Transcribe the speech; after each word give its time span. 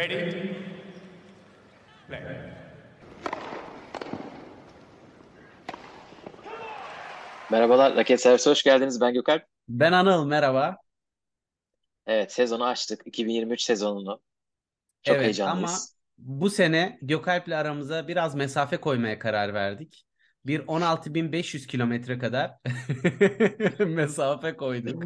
Ready? 0.00 0.56
Play. 2.08 2.20
Merhabalar, 7.50 7.96
Raket 7.96 8.20
Servise 8.20 8.50
hoş 8.50 8.62
geldiniz. 8.62 9.00
Ben 9.00 9.14
Gökalp. 9.14 9.42
Ben 9.68 9.92
Anıl 9.92 10.26
merhaba. 10.26 10.76
Evet, 12.06 12.32
sezonu 12.32 12.64
açtık. 12.64 13.02
2023 13.06 13.62
sezonunu. 13.62 14.20
Çok 15.02 15.16
Evet 15.16 15.16
ama 15.16 15.24
heyecanlıyız. 15.24 15.96
bu 16.18 16.50
sene 16.50 16.98
Gökalp'le 17.02 17.52
aramıza 17.52 18.08
biraz 18.08 18.34
mesafe 18.34 18.76
koymaya 18.76 19.18
karar 19.18 19.54
verdik. 19.54 20.06
Bir 20.46 20.60
16.500 20.60 21.66
kilometre 21.66 22.18
kadar 22.18 22.50
mesafe 23.78 24.56
koyduk. 24.56 25.04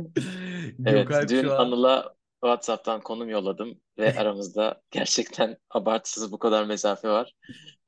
Evet, 0.87 1.09
Gökalp 1.09 1.29
dün 1.29 1.43
şu 1.43 1.55
an 1.55 1.59
Anıl'a 1.59 2.15
WhatsApp'tan 2.45 3.01
konum 3.01 3.29
yolladım 3.29 3.81
ve 3.99 4.15
aramızda 4.19 4.83
gerçekten 4.91 5.57
abartısız 5.71 6.33
bu 6.33 6.39
kadar 6.39 6.65
mesafe 6.65 7.09
var. 7.09 7.33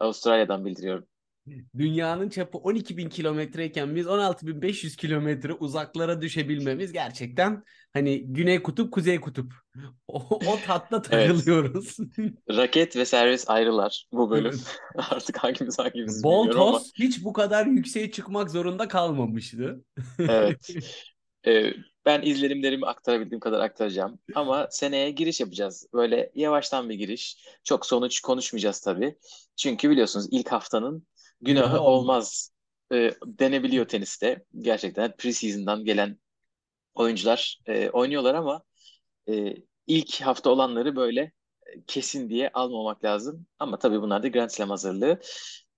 Avustralya'dan 0.01 0.65
bildiriyorum. 0.65 1.06
dünyanın 1.79 2.29
çapı 2.29 2.59
12.000 2.59 3.09
kilometreyken 3.09 3.96
biz 3.96 4.06
16.500 4.06 4.96
kilometre 4.96 5.52
uzaklara 5.52 6.23
düşebilmemiz 6.23 6.92
gerçekten 6.92 7.65
hani 7.92 8.24
Güney 8.27 8.62
Kutup, 8.62 8.92
Kuzey 8.92 9.20
Kutup. 9.20 9.52
O, 10.09 10.19
o 10.30 10.59
Evet, 11.10 11.29
takılıyoruz. 11.29 11.96
raket 12.51 12.96
ve 12.96 13.04
servis 13.04 13.51
ayrılar 13.51 14.07
bu 14.12 14.30
bölüm. 14.30 14.46
Evet. 14.54 14.79
Artık 15.10 15.37
hangimiz 15.38 15.79
hangimiz 15.79 16.24
Bol 16.24 16.45
bilmiyorum 16.45 16.68
ama 16.68 16.80
hiç 16.98 17.24
bu 17.24 17.32
kadar 17.32 17.66
yükseğe 17.66 18.10
çıkmak 18.10 18.51
zorunda 18.51 18.88
kalmamıştı. 18.88 19.84
evet. 20.18 20.70
Ee, 21.46 21.73
ben 22.06 22.23
izlenimlerimi 22.23 22.87
aktarabildiğim 22.87 23.41
kadar 23.41 23.60
aktaracağım. 23.60 24.19
Ama 24.34 24.69
seneye 24.70 25.10
giriş 25.10 25.41
yapacağız. 25.41 25.87
Böyle 25.92 26.30
yavaştan 26.34 26.88
bir 26.88 26.95
giriş. 26.95 27.37
Çok 27.65 27.87
sonuç 27.87 28.20
konuşmayacağız 28.20 28.80
tabii. 28.80 29.19
Çünkü 29.56 29.91
biliyorsunuz 29.91 30.27
ilk 30.30 30.48
haftanın 30.52 31.07
Günahı 31.40 31.80
olmaz. 31.80 32.52
e, 32.93 33.10
denebiliyor 33.27 33.88
teniste. 33.88 34.45
Gerçekten 34.59 35.16
preseason'dan 35.16 35.84
gelen 35.84 36.18
oyuncular 36.95 37.60
e, 37.66 37.90
oynuyorlar 37.90 38.34
ama 38.34 38.62
e, 39.29 39.54
ilk 39.87 40.21
hafta 40.21 40.51
olanları 40.51 40.96
böyle 40.96 41.21
e, 41.66 41.84
kesin 41.87 42.29
diye 42.30 42.51
almamak 42.54 43.04
lazım. 43.04 43.46
Ama 43.59 43.79
tabii 43.79 44.02
bunlar 44.02 44.23
da 44.23 44.29
Grand 44.29 44.51
Slam 44.51 44.71
hazırlığı. 44.71 45.21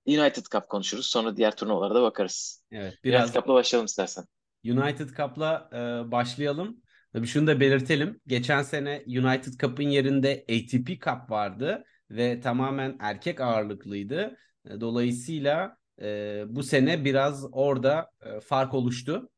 United 0.06 0.44
Cup 0.52 0.68
konuşuruz. 0.68 1.06
Sonra 1.06 1.36
diğer 1.36 1.56
turnuvalara 1.56 1.94
da 1.94 2.02
bakarız. 2.02 2.64
Evet, 2.72 2.92
United 3.04 3.04
biraz 3.04 3.34
Cup'la 3.34 3.54
başlayalım 3.54 3.86
istersen. 3.86 4.24
United 4.64 5.08
Cup'la 5.08 5.70
e, 5.72 6.10
başlayalım. 6.10 6.82
Tabii 7.12 7.26
şunu 7.26 7.46
da 7.46 7.60
belirtelim. 7.60 8.20
Geçen 8.26 8.62
sene 8.62 9.04
United 9.06 9.52
Cup'ın 9.60 9.82
yerinde 9.82 10.44
ATP 10.50 10.88
Cup 11.04 11.30
vardı 11.30 11.84
ve 12.10 12.40
tamamen 12.40 12.96
erkek 13.00 13.40
ağırlıklıydı. 13.40 14.36
E, 14.70 14.80
Dolayısıyla 14.80 15.76
e, 16.02 16.44
bu 16.48 16.62
sene 16.62 17.04
biraz 17.04 17.46
orada 17.52 18.10
e, 18.22 18.40
fark 18.40 18.74
oluştu. 18.74 19.30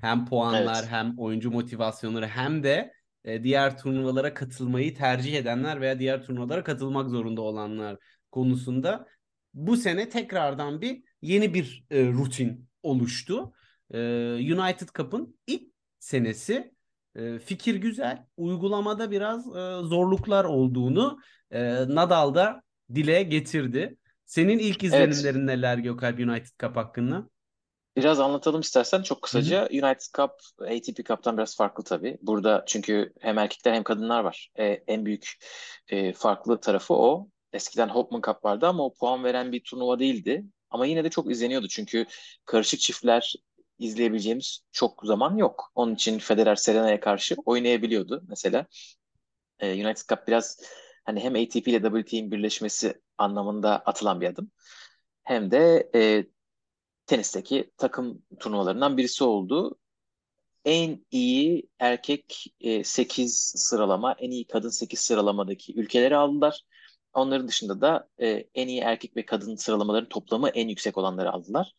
Hem 0.00 0.26
puanlar 0.26 0.80
Evet. 0.82 0.92
hem 0.92 1.18
oyuncu 1.18 1.50
motivasyonları 1.50 2.26
hem 2.26 2.62
de 2.62 2.92
e, 3.24 3.42
diğer 3.44 3.78
turnuvalara 3.78 4.34
katılmayı 4.34 4.94
tercih 4.94 5.34
edenler 5.34 5.80
veya 5.80 5.98
diğer 5.98 6.22
turnuvalara 6.22 6.64
katılmak 6.64 7.10
zorunda 7.10 7.42
olanlar 7.42 7.96
konusunda 8.30 9.06
bu 9.54 9.76
sene 9.76 10.08
tekrardan 10.08 10.80
bir 10.80 11.02
yeni 11.22 11.54
bir 11.54 11.84
e, 11.90 12.06
rutin 12.06 12.68
oluştu. 12.82 13.52
E, 13.94 13.98
United 14.54 14.88
Cup'ın 14.94 15.38
ilk 15.46 15.62
senesi 15.98 16.74
e, 17.14 17.38
fikir 17.38 17.74
güzel, 17.74 18.26
uygulamada 18.36 19.10
biraz 19.10 19.46
e, 19.46 19.86
zorluklar 19.86 20.44
olduğunu 20.44 21.18
e, 21.50 21.60
Nadal 21.94 22.34
da 22.34 22.62
dile 22.94 23.22
getirdi. 23.22 23.96
Senin 24.24 24.58
ilk 24.58 24.84
Evet. 24.92 25.14
izlenimlerin 25.14 25.46
neler 25.46 25.78
Gökalp 25.78 26.18
United 26.18 26.60
Cup 26.60 26.76
hakkında? 26.76 27.28
Biraz 27.96 28.20
anlatalım 28.20 28.60
istersen 28.60 29.02
çok 29.02 29.16
Hı 29.16 29.20
hı. 29.20 29.22
kısaca. 29.22 29.68
United 29.72 30.14
Cup 30.16 30.30
ATP 30.60 31.04
Cup'tan 31.04 31.36
biraz 31.36 31.56
farklı 31.56 31.84
tabii. 31.84 32.18
Burada 32.22 32.64
çünkü 32.66 33.12
hem 33.20 33.38
erkekler 33.38 33.74
hem 33.74 33.82
kadınlar 33.82 34.24
var. 34.24 34.50
E, 34.58 34.64
en 34.66 35.06
büyük 35.06 35.38
e, 35.88 36.12
farklı 36.12 36.60
tarafı 36.60 36.94
o. 36.94 37.28
Eskiden 37.52 37.88
Hopman 37.88 38.20
Cup 38.26 38.44
vardı 38.44 38.66
ama 38.66 38.84
o 38.84 38.94
puan 38.94 39.24
veren 39.24 39.52
bir 39.52 39.62
turnuva 39.64 39.98
değildi. 39.98 40.44
Ama 40.70 40.86
yine 40.86 41.04
de 41.04 41.10
çok 41.10 41.30
izleniyordu 41.30 41.68
çünkü 41.68 42.06
karışık 42.44 42.80
çiftler 42.80 43.34
izleyebileceğimiz 43.78 44.60
çok 44.72 45.00
zaman 45.04 45.36
yok. 45.36 45.72
Onun 45.74 45.94
için 45.94 46.18
Federer 46.18 46.56
Serena'ya 46.56 47.00
karşı 47.00 47.36
oynayabiliyordu 47.46 48.24
mesela. 48.28 48.66
E, 49.60 49.86
United 49.86 50.08
Cup 50.08 50.28
biraz 50.28 50.60
hani 51.04 51.20
hem 51.20 51.34
ATP 51.34 51.68
ile 51.68 51.82
WTA'nin 51.82 52.30
birleşmesi 52.30 53.02
anlamında 53.18 53.78
atılan 53.78 54.20
bir 54.20 54.26
adım. 54.26 54.50
Hem 55.24 55.50
de 55.50 55.90
e, 55.94 56.26
tenisteki 57.06 57.70
takım 57.76 58.22
turnuvalarından 58.40 58.96
birisi 58.96 59.24
oldu. 59.24 59.78
En 60.64 61.06
iyi 61.10 61.68
erkek 61.78 62.46
e, 62.60 62.84
8 62.84 63.52
sıralama, 63.56 64.12
en 64.12 64.30
iyi 64.30 64.46
kadın 64.46 64.68
8 64.68 65.00
sıralamadaki 65.00 65.74
ülkeleri 65.80 66.16
aldılar. 66.16 66.62
Onların 67.12 67.48
dışında 67.48 67.80
da 67.80 68.08
e, 68.20 68.28
en 68.54 68.68
iyi 68.68 68.80
erkek 68.80 69.16
ve 69.16 69.26
kadın 69.26 69.56
sıralamaların 69.56 70.08
toplamı 70.08 70.48
en 70.48 70.68
yüksek 70.68 70.98
olanları 70.98 71.32
aldılar. 71.32 71.74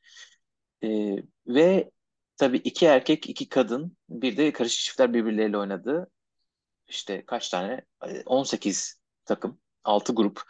E, 0.84 1.17
ve 1.47 1.91
tabii 2.38 2.57
iki 2.57 2.85
erkek, 2.85 3.29
iki 3.29 3.50
kadın, 3.50 3.97
bir 4.09 4.38
de 4.38 4.51
karışık 4.53 4.79
çiftler 4.79 5.13
birbirleriyle 5.13 5.57
oynadı. 5.57 6.12
İşte 6.88 7.25
kaç 7.25 7.50
tane? 7.50 7.81
E, 8.07 8.23
18 8.25 9.01
takım, 9.25 9.59
6 9.84 10.13
grup. 10.16 10.41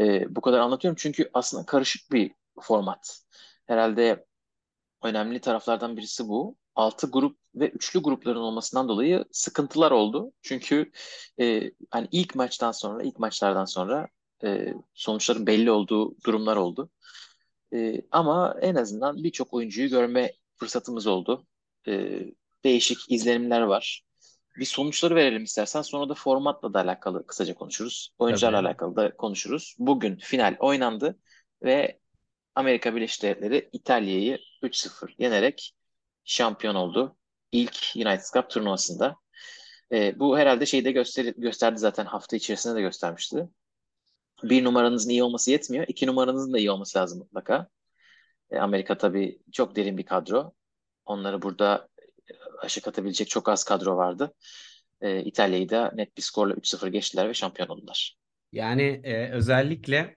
E, 0.00 0.36
bu 0.36 0.40
kadar 0.40 0.58
anlatıyorum 0.60 0.96
çünkü 1.00 1.30
aslında 1.34 1.66
karışık 1.66 2.12
bir 2.12 2.32
format. 2.60 3.20
Herhalde 3.66 4.26
önemli 5.02 5.40
taraflardan 5.40 5.96
birisi 5.96 6.28
bu. 6.28 6.56
Altı 6.74 7.10
grup 7.10 7.38
ve 7.54 7.68
üçlü 7.68 8.02
grupların 8.02 8.40
olmasından 8.40 8.88
dolayı 8.88 9.24
sıkıntılar 9.32 9.90
oldu. 9.90 10.32
Çünkü 10.42 10.92
e, 11.40 11.70
hani 11.90 12.08
ilk 12.12 12.34
maçtan 12.34 12.72
sonra, 12.72 13.02
ilk 13.02 13.18
maçlardan 13.18 13.64
sonra 13.64 14.08
e, 14.44 14.74
sonuçların 14.94 15.46
belli 15.46 15.70
olduğu 15.70 16.16
durumlar 16.26 16.56
oldu. 16.56 16.90
E, 17.72 18.02
ama 18.10 18.56
en 18.62 18.74
azından 18.74 19.24
birçok 19.24 19.54
oyuncuyu 19.54 19.88
görme 19.88 20.32
fırsatımız 20.56 21.06
oldu. 21.06 21.46
E, 21.88 22.20
değişik 22.64 22.98
izlenimler 23.08 23.60
var. 23.60 24.02
Bir 24.56 24.64
sonuçları 24.64 25.14
verelim 25.14 25.44
istersen. 25.44 25.82
Sonra 25.82 26.08
da 26.08 26.14
formatla 26.14 26.74
da 26.74 26.80
alakalı 26.80 27.26
kısaca 27.26 27.54
konuşuruz. 27.54 28.10
Oyuncularla 28.18 28.58
Tabii. 28.58 28.68
alakalı 28.68 28.96
da 28.96 29.16
konuşuruz. 29.16 29.76
Bugün 29.78 30.16
final 30.16 30.56
oynandı 30.58 31.18
ve 31.62 32.00
Amerika 32.54 32.96
Birleşik 32.96 33.22
Devletleri 33.22 33.68
İtalya'yı 33.72 34.38
3-0 34.62 35.14
yenerek 35.18 35.74
şampiyon 36.24 36.74
oldu. 36.74 37.16
İlk 37.52 37.92
United 37.96 38.32
Cup 38.34 38.50
turnuvasında. 38.50 39.16
E, 39.92 40.18
bu 40.18 40.38
herhalde 40.38 40.66
şeyi 40.66 40.84
de 40.84 40.92
göster 40.92 41.24
gösterdi 41.24 41.78
zaten 41.78 42.04
hafta 42.04 42.36
içerisinde 42.36 42.74
de 42.74 42.80
göstermişti. 42.80 43.48
Bir 44.42 44.64
numaranızın 44.64 45.10
iyi 45.10 45.22
olması 45.22 45.50
yetmiyor. 45.50 45.84
iki 45.88 46.06
numaranızın 46.06 46.52
da 46.52 46.58
iyi 46.58 46.70
olması 46.70 46.98
lazım 46.98 47.18
mutlaka. 47.18 47.68
E, 48.50 48.58
Amerika 48.58 48.98
tabii 48.98 49.38
çok 49.52 49.76
derin 49.76 49.98
bir 49.98 50.06
kadro. 50.06 50.52
Onları 51.04 51.42
burada 51.42 51.88
aşık 52.58 52.88
atabilecek 52.88 53.28
çok 53.28 53.48
az 53.48 53.64
kadro 53.64 53.96
vardı. 53.96 54.34
E, 55.00 55.24
İtalya'yı 55.24 55.68
da 55.68 55.92
net 55.94 56.16
bir 56.16 56.22
skorla 56.22 56.54
3-0 56.54 56.88
geçtiler 56.88 57.28
ve 57.28 57.34
şampiyon 57.34 57.68
oldular. 57.68 58.16
Yani 58.52 59.00
e, 59.04 59.30
özellikle 59.30 60.16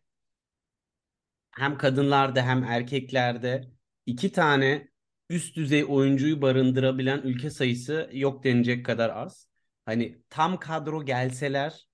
hem 1.51 1.77
kadınlarda 1.77 2.41
hem 2.41 2.63
erkeklerde 2.63 3.69
iki 4.05 4.31
tane 4.31 4.89
üst 5.29 5.55
düzey 5.55 5.85
oyuncuyu 5.89 6.41
barındırabilen 6.41 7.21
ülke 7.21 7.49
sayısı 7.49 8.09
yok 8.13 8.43
denecek 8.43 8.85
kadar 8.85 9.09
az. 9.09 9.49
Hani 9.85 10.21
tam 10.29 10.59
kadro 10.59 11.05
gelseler 11.05 11.88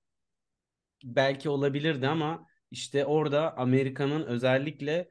belki 1.05 1.49
olabilirdi 1.49 2.07
ama 2.07 2.47
işte 2.71 3.05
orada 3.05 3.57
Amerika'nın 3.57 4.23
özellikle 4.23 5.09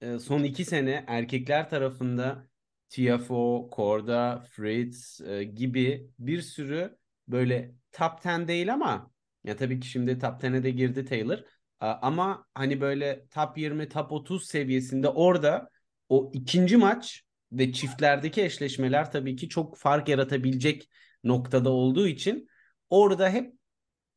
e, 0.00 0.18
son 0.18 0.42
iki 0.42 0.64
sene 0.64 1.04
erkekler 1.08 1.70
tarafında 1.70 2.48
Tiafoe, 2.88 3.70
Korda, 3.70 4.44
Fritz 4.50 5.20
e, 5.20 5.44
gibi 5.44 6.10
bir 6.18 6.40
sürü 6.42 6.98
böyle 7.28 7.74
top 7.92 8.26
10 8.26 8.48
değil 8.48 8.72
ama 8.72 9.10
ya 9.44 9.56
tabii 9.56 9.80
ki 9.80 9.88
şimdi 9.88 10.18
top 10.18 10.44
10'e 10.44 10.62
de 10.62 10.70
girdi 10.70 11.04
Taylor. 11.04 11.38
A- 11.80 11.98
Ama 12.02 12.46
hani 12.54 12.80
böyle 12.80 13.26
top 13.34 13.58
20, 13.58 13.88
top 13.88 14.12
30 14.12 14.46
seviyesinde 14.46 15.08
orada 15.08 15.70
o 16.08 16.30
ikinci 16.34 16.76
maç 16.76 17.22
ve 17.52 17.72
çiftlerdeki 17.72 18.42
eşleşmeler 18.42 19.10
tabii 19.12 19.36
ki 19.36 19.48
çok 19.48 19.78
fark 19.78 20.08
yaratabilecek 20.08 20.90
noktada 21.24 21.70
olduğu 21.70 22.06
için 22.08 22.48
orada 22.90 23.30
hep 23.30 23.52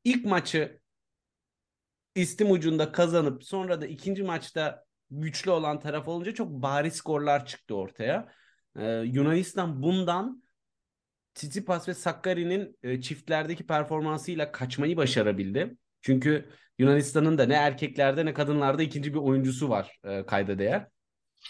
ilk 0.04 0.25
maçı 0.25 0.80
istim 2.16 2.52
ucunda 2.52 2.92
kazanıp 2.92 3.44
sonra 3.44 3.82
da 3.82 3.86
ikinci 3.86 4.24
maçta 4.24 4.86
güçlü 5.12 5.52
olan 5.52 5.80
taraf 5.80 6.08
olunca 6.08 6.34
çok 6.34 6.50
bariz 6.50 6.94
skorlar 6.94 7.46
çıktı 7.46 7.76
ortaya. 7.76 8.28
Ee, 8.76 8.86
Yunanistan 8.86 9.84
bundan 9.84 10.44
Tsitsipas 11.34 11.88
ve 11.88 11.94
Sakkari'nin 11.94 12.78
e, 12.84 13.02
çiftlerdeki 13.02 13.68
performansıyla 13.68 14.52
kaçmayı 14.52 14.98
başarabildi. 14.98 15.78
Çünkü 16.02 16.50
Yunanistan'ın 16.80 17.38
da 17.38 17.46
ne 17.46 17.54
erkeklerde 17.54 18.26
ne 18.26 18.34
kadınlarda 18.34 18.84
ikinci 18.84 19.14
bir 19.14 19.20
oyuncusu 19.20 19.70
var 19.70 20.00
e, 20.04 20.26
kayda 20.26 20.60
değer. 20.60 20.88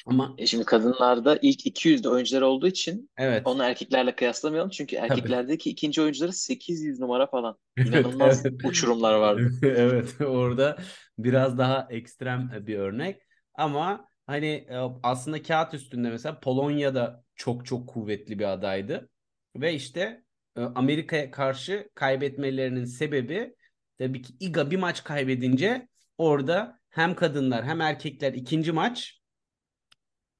Ama 0.05 0.35
E 0.37 0.45
şimdi 0.45 0.65
kadınlarda 0.65 1.39
ilk 1.41 1.65
200'de 1.65 2.09
oyuncular 2.09 2.41
olduğu 2.41 2.67
için 2.67 3.09
evet. 3.17 3.41
onu 3.45 3.63
erkeklerle 3.63 4.15
kıyaslamayalım. 4.15 4.69
Çünkü 4.69 4.95
Tabii. 4.95 5.07
erkeklerdeki 5.07 5.69
ikinci 5.69 6.01
oyuncuları 6.01 6.33
800 6.33 6.99
numara 6.99 7.27
falan. 7.27 7.57
İnanılmaz 7.77 8.45
evet. 8.45 8.65
uçurumlar 8.65 9.13
vardı. 9.13 9.51
Evet, 9.63 10.21
orada 10.21 10.77
biraz 11.17 11.57
daha 11.57 11.87
ekstrem 11.89 12.51
bir 12.67 12.77
örnek. 12.77 13.21
Ama 13.55 14.05
hani 14.27 14.47
e, 14.47 14.77
aslında 15.03 15.41
kağıt 15.41 15.73
üstünde 15.73 16.09
mesela 16.09 16.39
Polonya 16.39 16.95
da 16.95 17.23
çok 17.35 17.65
çok 17.65 17.89
kuvvetli 17.89 18.39
bir 18.39 18.53
adaydı. 18.53 19.09
Ve 19.55 19.73
işte 19.73 20.23
e, 20.57 20.61
Amerika'ya 20.61 21.31
karşı 21.31 21.89
kaybetmelerinin 21.95 22.85
sebebi 22.85 23.55
tabii 23.97 24.21
ki 24.21 24.33
Iga 24.39 24.71
bir 24.71 24.77
maç 24.77 25.03
kaybedince 25.03 25.87
orada 26.17 26.79
hem 26.89 27.15
kadınlar 27.15 27.65
hem 27.65 27.81
erkekler 27.81 28.33
ikinci 28.33 28.71
maç 28.71 29.18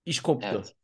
iş 0.10 0.20
koptu. 0.20 0.48
Evet. 0.52 0.76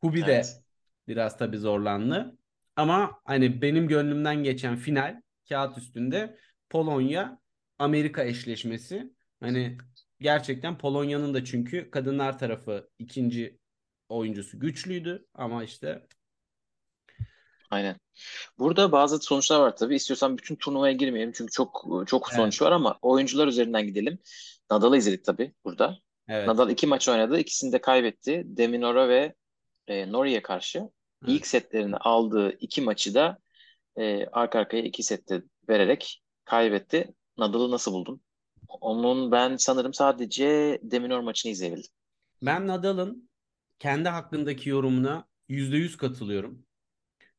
Hubi 0.00 0.26
de 0.26 0.32
Evet. 0.32 0.60
biraz 1.08 1.38
tabii 1.38 1.58
zorlandı. 1.58 2.38
Ama 2.76 3.20
hani 3.24 3.62
benim 3.62 3.88
gönlümden 3.88 4.44
geçen 4.44 4.76
final 4.76 5.22
kağıt 5.48 5.78
üstünde 5.78 6.38
Polonya 6.70 7.40
Amerika 7.78 8.24
eşleşmesi. 8.24 9.12
Hani 9.40 9.78
gerçekten 10.20 10.78
Polonya'nın 10.78 11.34
da 11.34 11.44
çünkü 11.44 11.90
kadınlar 11.90 12.38
tarafı 12.38 12.90
ikinci 12.98 13.58
oyuncusu 14.08 14.60
güçlüydü 14.60 15.26
ama 15.34 15.64
işte 15.64 16.06
Aynen. 17.70 17.96
Burada 18.58 18.92
bazı 18.92 19.18
sonuçlar 19.18 19.60
var 19.60 19.76
tabii. 19.76 19.94
İstiyorsan 19.94 20.38
bütün 20.38 20.56
turnuvaya 20.56 20.92
girmeyelim 20.92 21.32
çünkü 21.32 21.52
çok 21.52 21.86
çok 22.06 22.28
Evet. 22.28 22.36
sonuç 22.36 22.62
var 22.62 22.72
ama 22.72 22.98
oyuncular 23.02 23.46
üzerinden 23.46 23.86
gidelim. 23.86 24.18
Nadal'ı 24.70 24.96
izledik 24.96 25.24
tabii 25.24 25.52
burada. 25.64 25.98
Evet. 26.28 26.46
Nadal 26.46 26.70
iki 26.70 26.86
maç 26.86 27.08
oynadı. 27.08 27.38
İkisini 27.38 27.72
de 27.72 27.80
kaybetti. 27.80 28.42
Deminora 28.46 29.08
ve 29.08 29.34
e, 29.86 30.12
Norie'ye 30.12 30.42
karşı. 30.42 30.78
Evet. 30.78 30.90
İlk 31.26 31.46
setlerini 31.46 31.96
aldığı 31.96 32.52
iki 32.52 32.80
maçı 32.80 33.14
da 33.14 33.38
e, 33.96 34.26
arka 34.26 34.58
arkaya 34.58 34.82
iki 34.82 35.02
sette 35.02 35.42
vererek 35.68 36.22
kaybetti. 36.44 37.14
Nadal'ı 37.38 37.70
nasıl 37.70 37.92
buldun? 37.92 38.20
Onun 38.68 39.32
ben 39.32 39.56
sanırım 39.56 39.94
sadece 39.94 40.78
Deminor 40.82 41.20
maçını 41.20 41.52
izleyebildim. 41.52 41.90
Ben 42.42 42.66
Nadal'ın 42.66 43.30
kendi 43.78 44.08
hakkındaki 44.08 44.68
yorumuna 44.68 45.28
%100 45.48 45.96
katılıyorum. 45.96 46.66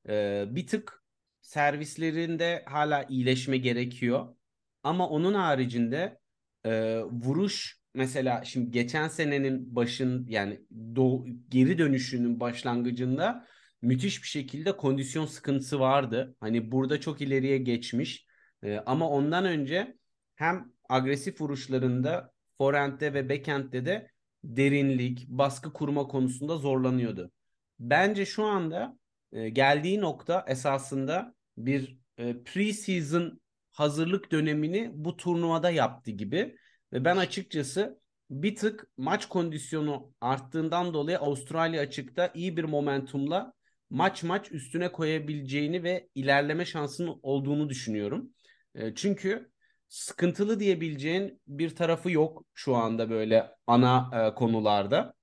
Ee, 0.09 0.45
bir 0.49 0.67
tık 0.67 1.03
servislerinde 1.41 2.65
hala 2.67 3.03
iyileşme 3.03 3.57
gerekiyor. 3.57 4.35
Ama 4.83 5.09
onun 5.09 5.33
haricinde 5.33 6.19
e, 6.65 7.01
vuruş 7.03 7.79
mesela 7.95 8.43
şimdi 8.43 8.71
geçen 8.71 9.07
senenin 9.07 9.75
başın 9.75 10.27
yani 10.29 10.61
do, 10.95 11.25
geri 11.49 11.77
dönüşünün 11.77 12.39
başlangıcında 12.39 13.47
müthiş 13.81 14.23
bir 14.23 14.27
şekilde 14.27 14.77
kondisyon 14.77 15.25
sıkıntısı 15.25 15.79
vardı. 15.79 16.35
Hani 16.39 16.71
burada 16.71 17.01
çok 17.01 17.21
ileriye 17.21 17.57
geçmiş. 17.57 18.25
E, 18.63 18.77
ama 18.77 19.09
ondan 19.09 19.45
önce 19.45 19.97
hem 20.35 20.71
agresif 20.89 21.41
vuruşlarında 21.41 22.33
forehand'de 22.57 23.13
ve 23.13 23.29
backhand'de 23.29 23.85
de 23.85 24.11
derinlik, 24.43 25.27
baskı 25.27 25.73
kurma 25.73 26.07
konusunda 26.07 26.57
zorlanıyordu. 26.57 27.31
Bence 27.79 28.25
şu 28.25 28.43
anda 28.43 28.99
e, 29.31 29.49
geldiği 29.49 30.01
nokta 30.01 30.45
esasında 30.47 31.35
bir 31.57 31.99
e, 32.17 32.23
pre-season 32.23 33.39
hazırlık 33.71 34.31
dönemini 34.31 34.91
bu 34.93 35.17
turnuvada 35.17 35.69
yaptı 35.69 36.11
gibi. 36.11 36.55
Ve 36.93 37.05
ben 37.05 37.17
açıkçası 37.17 37.99
bir 38.29 38.55
tık 38.55 38.87
maç 38.97 39.25
kondisyonu 39.25 40.13
arttığından 40.21 40.93
dolayı 40.93 41.19
Avustralya 41.19 41.81
açıkta 41.81 42.31
iyi 42.33 42.57
bir 42.57 42.63
momentumla 42.63 43.53
maç 43.89 44.23
maç 44.23 44.51
üstüne 44.51 44.91
koyabileceğini 44.91 45.83
ve 45.83 46.07
ilerleme 46.15 46.65
şansının 46.65 47.19
olduğunu 47.23 47.69
düşünüyorum. 47.69 48.29
E, 48.75 48.95
çünkü 48.95 49.51
sıkıntılı 49.89 50.59
diyebileceğin 50.59 51.41
bir 51.47 51.75
tarafı 51.75 52.11
yok 52.11 52.45
şu 52.53 52.75
anda 52.75 53.09
böyle 53.09 53.51
ana 53.67 54.09
e, 54.13 54.35
konularda. 54.35 55.13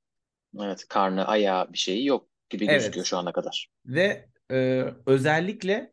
Evet, 0.60 0.84
karnı, 0.88 1.26
ayağı 1.26 1.72
bir 1.72 1.78
şeyi 1.78 2.06
yok 2.06 2.28
gibi 2.50 2.64
Evet. 2.64 2.74
gözüküyor 2.74 3.06
şu 3.06 3.16
ana 3.16 3.32
kadar. 3.32 3.68
Ve 3.86 4.28
e, 4.50 4.84
özellikle 5.06 5.92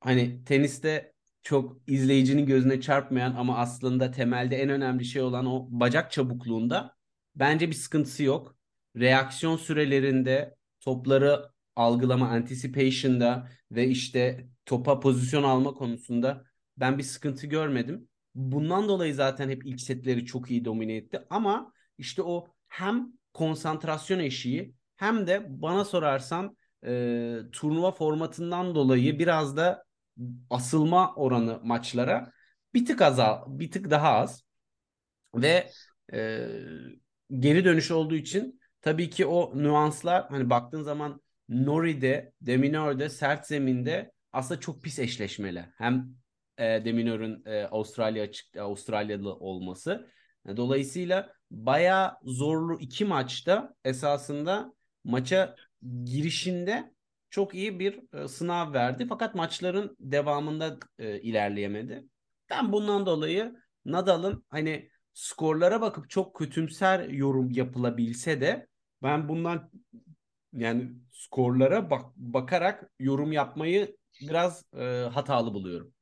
hani 0.00 0.44
teniste 0.44 1.11
çok 1.42 1.76
izleyicinin 1.86 2.46
gözüne 2.46 2.80
çarpmayan 2.80 3.34
ama 3.34 3.58
aslında 3.58 4.10
temelde 4.10 4.56
en 4.56 4.68
önemli 4.68 5.04
şey 5.04 5.22
olan 5.22 5.46
o 5.46 5.68
bacak 5.70 6.12
çabukluğunda 6.12 6.96
bence 7.34 7.68
bir 7.68 7.74
sıkıntısı 7.74 8.22
yok. 8.22 8.56
Reaksiyon 8.96 9.56
sürelerinde, 9.56 10.56
topları 10.80 11.48
algılama, 11.76 12.28
anticipation'da 12.28 13.48
ve 13.70 13.88
işte 13.88 14.48
topa 14.66 15.00
pozisyon 15.00 15.42
alma 15.42 15.74
konusunda 15.74 16.44
ben 16.76 16.98
bir 16.98 17.02
sıkıntı 17.02 17.46
görmedim. 17.46 18.08
Bundan 18.34 18.88
dolayı 18.88 19.14
zaten 19.14 19.48
hep 19.48 19.66
ilk 19.66 19.80
setleri 19.80 20.26
çok 20.26 20.50
iyi 20.50 20.64
domine 20.64 20.96
etti. 20.96 21.22
Ama 21.30 21.72
işte 21.98 22.22
o 22.22 22.48
hem 22.68 23.12
konsantrasyon 23.34 24.18
eşiği 24.18 24.74
hem 24.96 25.26
de 25.26 25.46
bana 25.62 25.84
sorarsan 25.84 26.56
e, 26.86 27.36
turnuva 27.52 27.92
formatından 27.92 28.74
dolayı 28.74 29.18
biraz 29.18 29.56
da 29.56 29.84
asılma 30.50 31.14
oranı 31.14 31.60
maçlara 31.64 32.32
bir 32.74 32.86
tık 32.86 33.02
azal, 33.02 33.44
bir 33.46 33.70
tık 33.70 33.90
daha 33.90 34.12
az 34.12 34.44
ve 35.34 35.70
e, 36.12 36.48
geri 37.38 37.64
dönüş 37.64 37.90
olduğu 37.90 38.14
için 38.14 38.60
tabii 38.80 39.10
ki 39.10 39.26
o 39.26 39.52
nüanslar 39.62 40.28
hani 40.28 40.50
baktığın 40.50 40.82
zaman 40.82 41.22
Nori'de, 41.48 42.32
Deminor'de, 42.40 43.08
sert 43.08 43.46
zeminde 43.46 44.12
aslında 44.32 44.60
çok 44.60 44.82
pis 44.82 44.98
eşleşmeler. 44.98 45.68
Hem 45.78 46.14
e, 46.58 46.64
Deminor'un 46.84 47.42
e, 47.46 47.64
Avustralya 47.64 48.24
açık 48.24 48.56
Avustralyalı 48.56 49.34
olması. 49.34 50.08
Dolayısıyla 50.56 51.32
bayağı 51.50 52.16
zorlu 52.22 52.80
iki 52.80 53.04
maçta 53.04 53.74
esasında 53.84 54.74
maça 55.04 55.56
girişinde 56.04 56.92
çok 57.32 57.54
iyi 57.54 57.78
bir 57.78 58.00
e, 58.14 58.28
sınav 58.28 58.72
verdi. 58.72 59.06
Fakat 59.08 59.34
maçların 59.34 59.96
devamında 60.00 60.78
e, 60.98 61.20
ilerleyemedi. 61.20 62.04
Ben 62.50 62.72
bundan 62.72 63.06
dolayı 63.06 63.56
Nadal'ın 63.84 64.44
hani 64.48 64.90
skorlara 65.14 65.80
bakıp 65.80 66.10
çok 66.10 66.36
kötümser 66.36 67.08
yorum 67.08 67.50
yapılabilse 67.50 68.40
de 68.40 68.66
ben 69.02 69.28
bundan 69.28 69.70
yani 70.52 70.92
skorlara 71.12 71.90
bak 71.90 72.04
bakarak 72.16 72.90
yorum 72.98 73.32
yapmayı 73.32 73.96
biraz 74.20 74.64
e, 74.76 74.84
hatalı 75.12 75.54
buluyorum. 75.54 75.94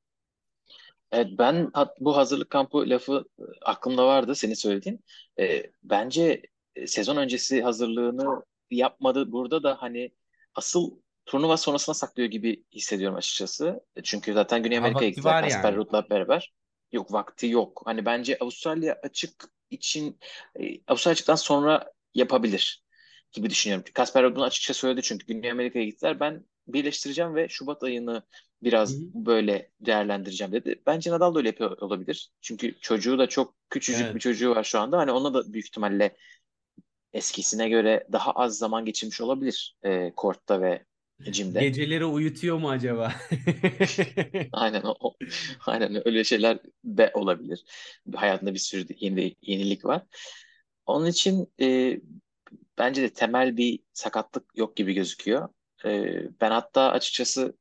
Evet, 1.13 1.29
ben 1.39 1.71
bu 2.01 2.17
hazırlık 2.17 2.51
kampı 2.51 2.79
lafı 2.91 3.25
e, 3.39 3.43
aklımda 3.63 4.07
vardı 4.07 4.35
senin 4.35 4.55
söylediğin. 4.55 5.05
E, 5.41 5.73
bence 5.83 6.43
sezon 6.87 7.17
öncesi 7.17 7.63
hazırlığını 7.63 8.45
yapmadı. 8.71 9.33
Burada 9.33 9.63
da 9.63 9.83
hani 9.83 10.11
asıl 10.55 10.91
turnuva 11.31 11.57
sonrasına 11.57 11.95
saklıyor 11.95 12.29
gibi 12.31 12.65
hissediyorum 12.73 13.17
açıkçası. 13.17 13.81
E, 13.97 14.03
Çünkü 14.03 14.33
zaten 14.35 14.63
Güney 14.63 14.79
Amerika'ya 14.79 15.11
gittiler 15.11 15.41
Kasper 15.41 15.65
yani. 15.65 15.77
Ruud'la 15.77 16.11
beraber. 16.11 16.53
Yok 16.93 17.13
vakti 17.13 17.47
yok. 17.47 17.83
Hani 17.85 18.07
bence 18.07 18.39
Avustralya 18.41 19.01
açık 19.03 19.45
için 19.71 20.19
e, 20.61 20.81
Avustralya 20.87 21.13
açıktan 21.13 21.35
sonra 21.35 21.93
yapabilir 22.15 22.85
gibi 23.33 23.51
düşünüyorum. 23.51 23.85
Kasper 23.95 24.25
Ruud 24.25 24.37
bunu 24.37 24.45
açıkça 24.45 24.75
söyledi 24.75 25.03
çünkü 25.03 25.27
Güney 25.27 25.51
Amerika'ya 25.51 25.85
gittiler. 25.85 26.21
Ben 26.21 26.45
birleştireceğim 26.69 27.35
ve 27.35 27.49
Şubat 27.49 27.83
ayını 27.83 28.23
biraz 28.63 28.93
Hı 28.93 28.97
hı. 28.97 29.01
böyle 29.15 29.71
değerlendireceğim 29.81 30.53
dedi. 30.53 30.83
Bence 30.87 31.11
Nadal 31.11 31.35
da 31.35 31.39
öyle 31.39 31.49
yapıyor 31.49 31.79
olabilir. 31.79 32.31
Çünkü 32.41 32.81
çocuğu 32.81 33.19
da 33.19 33.29
çok 33.29 33.55
küçücük 33.71 34.03
Evet. 34.07 34.15
bir 34.15 34.21
çocuğu 34.21 34.51
var 34.51 34.65
şu 34.65 34.81
anda. 34.81 34.99
Hani 34.99 35.13
ona 35.13 35.35
da 35.35 35.53
büyük 35.53 35.67
ihtimalle 35.67 36.17
eskisine 37.13 37.69
göre 37.69 38.07
daha 38.13 38.33
az 38.33 38.59
zaman 38.59 38.85
geçirmiş 38.85 39.21
olabilir 39.21 39.77
e, 39.83 40.13
kortta 40.17 40.61
ve 40.63 40.85
jimde. 41.25 41.61
Geceleri 41.61 42.05
uyutuyor 42.05 42.59
mu 42.59 42.71
acaba? 42.71 43.15
Aynen 44.53 44.83
o, 44.85 45.15
aynen 45.67 46.09
öyle 46.09 46.25
şeyler 46.25 46.59
de 46.85 47.11
olabilir. 47.15 47.65
Hayatında 48.15 48.55
bir 48.55 48.59
sürü 48.59 48.87
yeni, 49.01 49.37
yenilik 49.43 49.85
var. 49.85 50.03
Onun 50.87 51.07
için 51.07 51.53
e, 51.61 52.01
bence 52.79 53.03
de 53.03 53.13
temel 53.13 53.57
bir 53.57 53.81
sakatlık 53.93 54.45
yok 54.57 54.77
gibi 54.77 54.95
gözüküyor. 54.95 55.49
E, 55.85 56.23
ben 56.41 56.51
hatta 56.51 56.91
açıkçası 56.91 57.57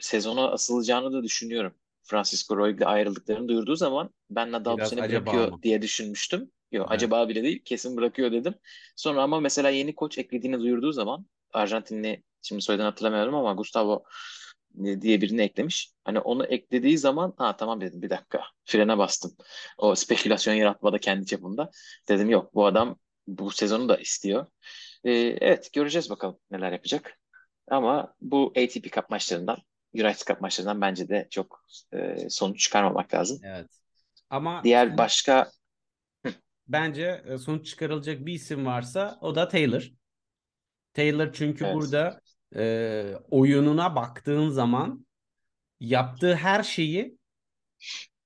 sezona 0.00 0.50
asılacağını 0.50 1.12
da 1.12 1.22
düşünüyorum. 1.22 1.74
Francisco 2.02 2.56
Roig'le 2.56 2.82
ayrıldıklarını 2.86 3.48
duyurduğu 3.48 3.76
zaman 3.76 4.10
ben 4.30 4.52
Nadal 4.52 4.80
bu 4.80 4.84
sene 4.84 5.08
bırakıyor 5.08 5.48
mı? 5.48 5.60
diye 5.62 5.82
düşünmüştüm. 5.82 6.50
Yok 6.72 6.86
Evet. 6.90 6.90
acaba 6.92 7.28
bile 7.28 7.42
değil 7.42 7.62
kesin 7.64 7.96
bırakıyor 7.96 8.32
dedim. 8.32 8.54
Sonra 8.96 9.22
ama 9.22 9.40
mesela 9.40 9.70
yeni 9.70 9.94
koç 9.94 10.18
eklediğini 10.18 10.60
duyurduğu 10.60 10.92
zaman 10.92 11.26
Arjantinli 11.52 12.22
şimdi 12.44 12.62
soyadını 12.62 12.86
hatırlamıyorum 12.86 13.34
ama 13.34 13.52
Gustavo 13.52 14.04
diye 15.00 15.20
birini 15.20 15.42
eklemiş. 15.42 15.92
Hani 16.04 16.18
onu 16.20 16.46
eklediği 16.46 16.98
zaman 16.98 17.34
ha 17.38 17.56
tamam 17.56 17.80
dedim 17.80 18.02
bir 18.02 18.10
dakika 18.10 18.40
frene 18.64 18.98
bastım. 18.98 19.36
O 19.78 19.94
spekülasyon 19.94 20.54
yaratmada 20.54 20.98
kendi 20.98 21.26
çapında. 21.26 21.70
Dedim 22.08 22.30
yok 22.30 22.54
bu 22.54 22.66
adam 22.66 22.98
bu 23.26 23.50
sezonu 23.50 23.88
da 23.88 23.96
istiyor. 23.96 24.46
Ee, 25.04 25.12
evet 25.40 25.72
göreceğiz 25.72 26.10
bakalım 26.10 26.38
neler 26.50 26.72
yapacak. 26.72 27.18
Ama 27.68 28.14
bu 28.20 28.52
ATP 28.56 28.92
Cup 28.92 29.10
maçlarından, 29.10 29.56
United 29.94 30.26
Cup 30.26 30.40
maçlarından 30.40 30.80
bence 30.80 31.08
de 31.08 31.28
çok 31.30 31.64
e, 31.92 32.30
sonuç 32.30 32.60
çıkarmamak 32.60 33.14
lazım. 33.14 33.40
Evet. 33.44 33.70
Ama 34.30 34.64
Diğer 34.64 34.98
başka 34.98 35.50
bence 36.68 37.24
e, 37.26 37.38
sonuç 37.38 37.66
çıkarılacak 37.66 38.26
bir 38.26 38.32
isim 38.32 38.66
varsa 38.66 39.18
o 39.20 39.34
da 39.34 39.48
Taylor. 39.48 39.90
Taylor 40.92 41.32
çünkü 41.32 41.64
Evet. 41.64 41.74
burada 41.74 42.20
e, 42.56 43.14
oyununa 43.30 43.96
baktığın 43.96 44.50
zaman 44.50 45.06
yaptığı 45.80 46.34
her 46.36 46.62
şeyi 46.62 47.18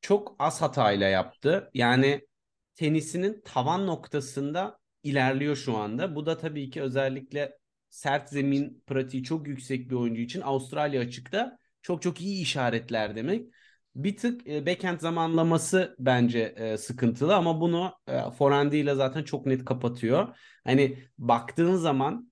çok 0.00 0.37
az 0.38 0.62
hatayla 0.62 1.08
yaptı. 1.08 1.70
Yani 1.75 2.26
tenisinin 2.75 3.42
tavan 3.44 3.87
noktasında 3.87 4.78
ilerliyor 5.02 5.56
şu 5.56 5.76
anda. 5.76 6.14
Bu 6.14 6.26
da 6.26 6.38
tabii 6.38 6.70
ki 6.70 6.82
özellikle 6.82 7.58
sert 7.90 8.28
zemin 8.28 8.82
pratiği 8.87 9.23
çok 9.25 9.49
yüksek 9.49 9.90
bir 9.90 9.94
oyuncu 9.94 10.20
için 10.20 10.40
Avustralya 10.40 11.00
açıkta 11.00 11.58
çok 11.82 12.02
çok 12.02 12.20
iyi 12.20 12.42
işaretler 12.42 13.16
demek. 13.16 13.47
Bir 13.94 14.16
tık 14.16 14.47
e, 14.47 14.66
backhand 14.66 15.00
zamanlaması 15.00 15.97
bence 15.99 16.54
e, 16.56 16.78
sıkıntılı 16.78 17.37
ama 17.37 17.61
bunu 17.61 17.92
e, 18.06 18.30
forehand'iyle 18.30 18.94
zaten 18.94 19.23
çok 19.23 19.47
net 19.47 19.64
kapatıyor. 19.64 20.37
Hani 20.64 20.99
baktığın 21.18 21.75
zaman 21.76 22.27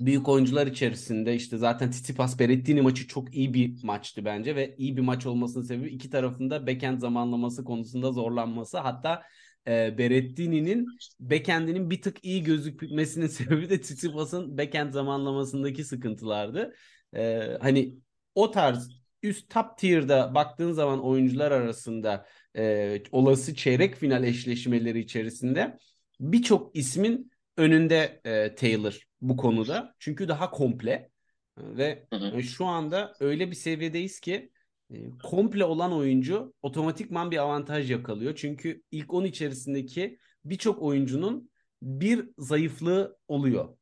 büyük 0.00 0.28
oyuncular 0.28 0.66
içerisinde 0.66 1.34
işte 1.34 1.58
zaten 1.58 1.90
Tsitsipas 1.90 2.38
Berrettini 2.38 2.82
maçı 2.82 3.08
çok 3.08 3.34
iyi 3.34 3.54
bir 3.54 3.84
maçtı 3.84 4.24
bence 4.24 4.56
ve 4.56 4.74
iyi 4.78 4.96
bir 4.96 5.02
maç 5.02 5.26
olmasının 5.26 5.64
sebebi 5.64 5.88
iki 5.88 6.10
tarafında 6.10 6.66
backhand 6.66 7.00
zamanlaması 7.00 7.64
konusunda 7.64 8.12
zorlanması. 8.12 8.78
Hatta 8.78 9.22
e, 9.66 9.98
Berrettini'nin 9.98 10.86
backhand'inin 11.20 11.90
bir 11.90 12.02
tık 12.02 12.24
iyi 12.24 12.42
gözükmesinin 12.42 13.26
sebebi 13.26 13.70
de 13.70 13.80
Tsitsipas'ın 13.80 14.58
backhand 14.58 14.92
zamanlamasındaki 14.92 15.84
sıkıntılardı. 15.84 16.74
E, 17.16 17.48
hani 17.60 17.98
o 18.34 18.50
tarz 18.50 19.00
üst 19.22 19.50
top 19.50 19.78
tier'da 19.78 20.34
baktığın 20.34 20.72
zaman 20.72 21.04
oyuncular 21.04 21.52
arasında 21.52 22.26
e, 22.56 23.02
olası 23.12 23.54
çeyrek 23.54 23.94
final 23.94 24.24
eşleşmeleri 24.24 25.00
içerisinde 25.00 25.78
birçok 26.20 26.76
ismin 26.76 27.29
önünde 27.60 28.20
e, 28.24 28.54
Taylor 28.54 29.08
bu 29.20 29.36
konuda. 29.36 29.94
Çünkü 29.98 30.28
daha 30.28 30.50
komple 30.50 31.10
ve 31.58 32.06
Hı 32.12 32.16
hı. 32.16 32.36
e, 32.36 32.42
şu 32.42 32.66
anda 32.66 33.14
öyle 33.20 33.50
bir 33.50 33.56
seviyedeyiz 33.56 34.20
ki 34.20 34.50
e, 34.90 35.10
komple 35.22 35.64
olan 35.64 35.92
oyuncu 35.92 36.54
otomatikman 36.62 37.30
bir 37.30 37.36
avantaj 37.36 37.90
yakalıyor. 37.90 38.34
Çünkü 38.36 38.82
ilk 38.90 39.14
10 39.14 39.24
içerisindeki 39.24 40.18
birçok 40.44 40.82
oyuncunun 40.82 41.50
bir 41.82 42.30
zayıflığı 42.38 43.18
oluyor. 43.28 43.76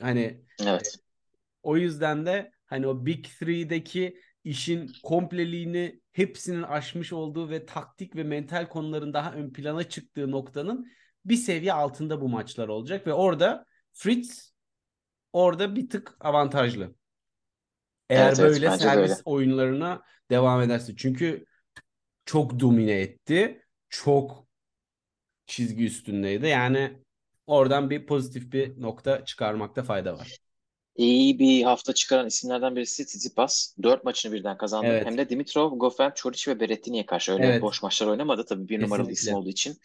Hani 0.00 0.44
evet. 0.60 0.98
o 1.62 1.76
yüzden 1.76 2.26
de 2.26 2.52
hani 2.66 2.86
o 2.86 3.06
Big 3.06 3.24
Three'deki 3.24 4.20
işin 4.44 4.92
kompleliğini 5.02 6.00
hepsinin 6.12 6.62
aşmış 6.62 7.12
olduğu 7.12 7.50
ve 7.50 7.66
taktik 7.66 8.16
ve 8.16 8.22
mental 8.22 8.68
konuların 8.68 9.14
daha 9.14 9.32
ön 9.32 9.52
plana 9.52 9.88
çıktığı 9.88 10.30
noktanın 10.30 10.86
bir 11.28 11.36
seviye 11.36 11.72
altında 11.72 12.20
bu 12.20 12.28
maçlar 12.28 12.68
olacak 12.68 13.06
ve 13.06 13.12
orada 13.14 13.66
Fritz 13.92 14.54
orada 15.32 15.76
bir 15.76 15.90
tık 15.90 16.16
avantajlı. 16.20 16.94
Eğer 18.10 18.28
Evet, 18.28 18.40
evet, 18.40 18.40
böyle 18.52 18.70
de 18.70 18.78
servis 18.78 19.12
öyle. 19.12 19.22
oyunlarına 19.24 20.02
devam 20.30 20.62
ederse. 20.62 20.96
Çünkü 20.96 21.46
çok 22.26 22.60
domine 22.60 22.92
etti. 23.00 23.62
Çok 23.90 24.48
çizgi 25.46 25.84
üstündeydi. 25.84 26.46
Yani 26.46 27.02
oradan 27.46 27.90
bir 27.90 28.06
pozitif 28.06 28.52
bir 28.52 28.82
nokta 28.82 29.24
çıkarmakta 29.24 29.82
fayda 29.82 30.18
var. 30.18 30.38
İyi 30.96 31.38
bir 31.38 31.62
hafta 31.62 31.92
çıkaran 31.94 32.26
isimlerden 32.26 32.76
birisi 32.76 33.06
Tsitsipas. 33.06 33.74
Dört 33.82 34.04
maçını 34.04 34.32
birden 34.32 34.56
kazandı. 34.58 34.88
Evet. 34.90 35.04
Hem 35.04 35.18
de 35.18 35.28
Dimitrov, 35.28 35.78
Goffin, 35.78 36.10
Çoric 36.14 36.50
ve 36.50 36.60
Berrettini'ye 36.60 37.06
karşı 37.06 37.32
öyle 37.32 37.46
Evet. 37.46 37.60
boş 37.60 37.82
maçlar 37.82 38.06
oynamadı. 38.06 38.44
Tabii 38.44 38.68
bir 38.68 38.80
numaralı 38.82 39.08
Kesinlikle. 39.08 39.12
isim 39.12 39.34
olduğu 39.34 39.48
için. 39.48 39.78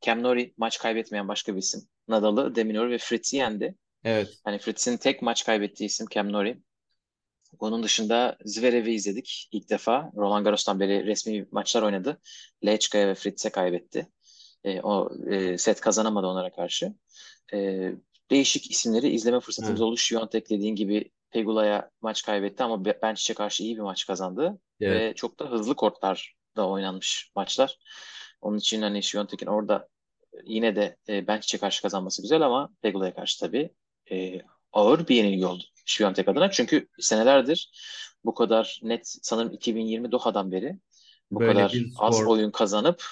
Cam 0.00 0.22
Norrie 0.22 0.52
maç 0.56 0.78
kaybetmeyen 0.78 1.28
başka 1.28 1.52
bir 1.54 1.58
isim. 1.58 1.80
Nadal'ı, 2.08 2.54
Deminor 2.54 2.90
ve 2.90 2.98
Fritz'i 2.98 3.36
yendi. 3.36 3.74
Evet. 4.04 4.28
Hani 4.44 4.58
Fritz'in 4.58 4.96
tek 4.96 5.22
maç 5.22 5.44
kaybettiği 5.44 5.86
isim 5.86 6.06
Cam 6.10 6.32
Norrie. 6.32 6.58
Onun 7.58 7.82
dışında 7.82 8.36
Zverev'i 8.44 8.92
izledik 8.94 9.48
ilk 9.52 9.70
defa. 9.70 10.10
Roland 10.16 10.44
Garros'tan 10.44 10.80
beri 10.80 11.06
resmi 11.06 11.46
maçlar 11.50 11.82
oynadı. 11.82 12.20
Lechka'ya 12.66 13.08
ve 13.08 13.14
Fritz'e 13.14 13.50
kaybetti. 13.50 14.08
E, 14.64 14.80
o 14.80 15.10
e, 15.30 15.58
set 15.58 15.80
kazanamadı 15.80 16.26
onlara 16.26 16.52
karşı. 16.52 16.94
E, 17.54 17.90
değişik 18.30 18.70
isimleri 18.70 19.08
izleme 19.08 19.40
fırsatımız 19.40 19.80
Evet. 19.80 19.86
oldu. 19.86 19.96
Świątek 19.96 20.50
dediğin 20.50 20.74
gibi 20.74 21.10
Pegula'ya 21.30 21.90
maç 22.00 22.22
kaybetti 22.22 22.62
ama 22.62 22.84
Be- 22.84 22.98
Bencic'e 23.02 23.34
karşı 23.34 23.62
iyi 23.62 23.76
bir 23.76 23.82
maç 23.82 24.06
kazandı. 24.06 24.58
Evet. 24.80 25.10
Ve 25.10 25.14
çok 25.14 25.38
da 25.40 25.50
hızlı 25.50 25.74
kortlarda 25.76 26.68
oynanmış 26.68 27.30
maçlar. 27.36 27.78
Onun 28.46 28.58
için 28.58 28.82
hani 28.82 29.02
Świątek'in 29.02 29.46
orada 29.46 29.88
yine 30.44 30.76
de 30.76 30.96
e, 31.08 31.26
Bencic'e 31.26 31.58
karşı 31.58 31.82
kazanması 31.82 32.22
güzel 32.22 32.42
ama 32.42 32.70
Pegula'ya 32.82 33.14
karşı 33.14 33.40
tabii 33.40 33.70
e, 34.10 34.40
ağır 34.72 35.08
bir 35.08 35.16
yenilgi 35.16 35.46
oldu 35.46 35.62
Świątek 35.84 36.28
adına. 36.28 36.50
Çünkü 36.50 36.88
senelerdir 36.98 37.70
bu 38.24 38.34
kadar 38.34 38.80
net 38.82 39.16
sanırım 39.22 39.52
2020 39.52 40.12
Doha'dan 40.12 40.52
beri 40.52 40.78
bu 41.30 41.40
Böyle 41.40 41.52
kadar 41.52 41.74
az 41.98 42.20
oyun 42.20 42.50
kazanıp 42.50 43.04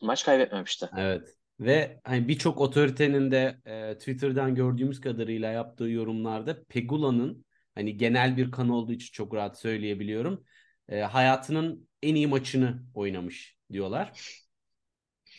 maç 0.00 0.24
kaybetmemişti. 0.24 0.90
Evet. 0.98 1.28
Ve 1.60 2.00
hani 2.04 2.28
birçok 2.28 2.60
otoritenin 2.60 3.30
de 3.30 3.58
e, 3.66 3.98
Twitter'dan 3.98 4.54
gördüğümüz 4.54 5.00
kadarıyla 5.00 5.50
yaptığı 5.50 5.88
yorumlarda 5.88 6.64
Pegula'nın 6.64 7.46
hani 7.74 7.96
genel 7.96 8.36
bir 8.36 8.50
kan 8.50 8.68
olduğu 8.68 8.92
için 8.92 9.12
çok 9.12 9.34
rahat 9.34 9.58
söyleyebiliyorum. 9.58 10.44
e, 10.88 11.00
hayatının 11.00 11.88
en 12.02 12.14
iyi 12.14 12.26
maçını 12.26 12.82
oynamış 12.94 13.56
diyorlar. 13.72 14.12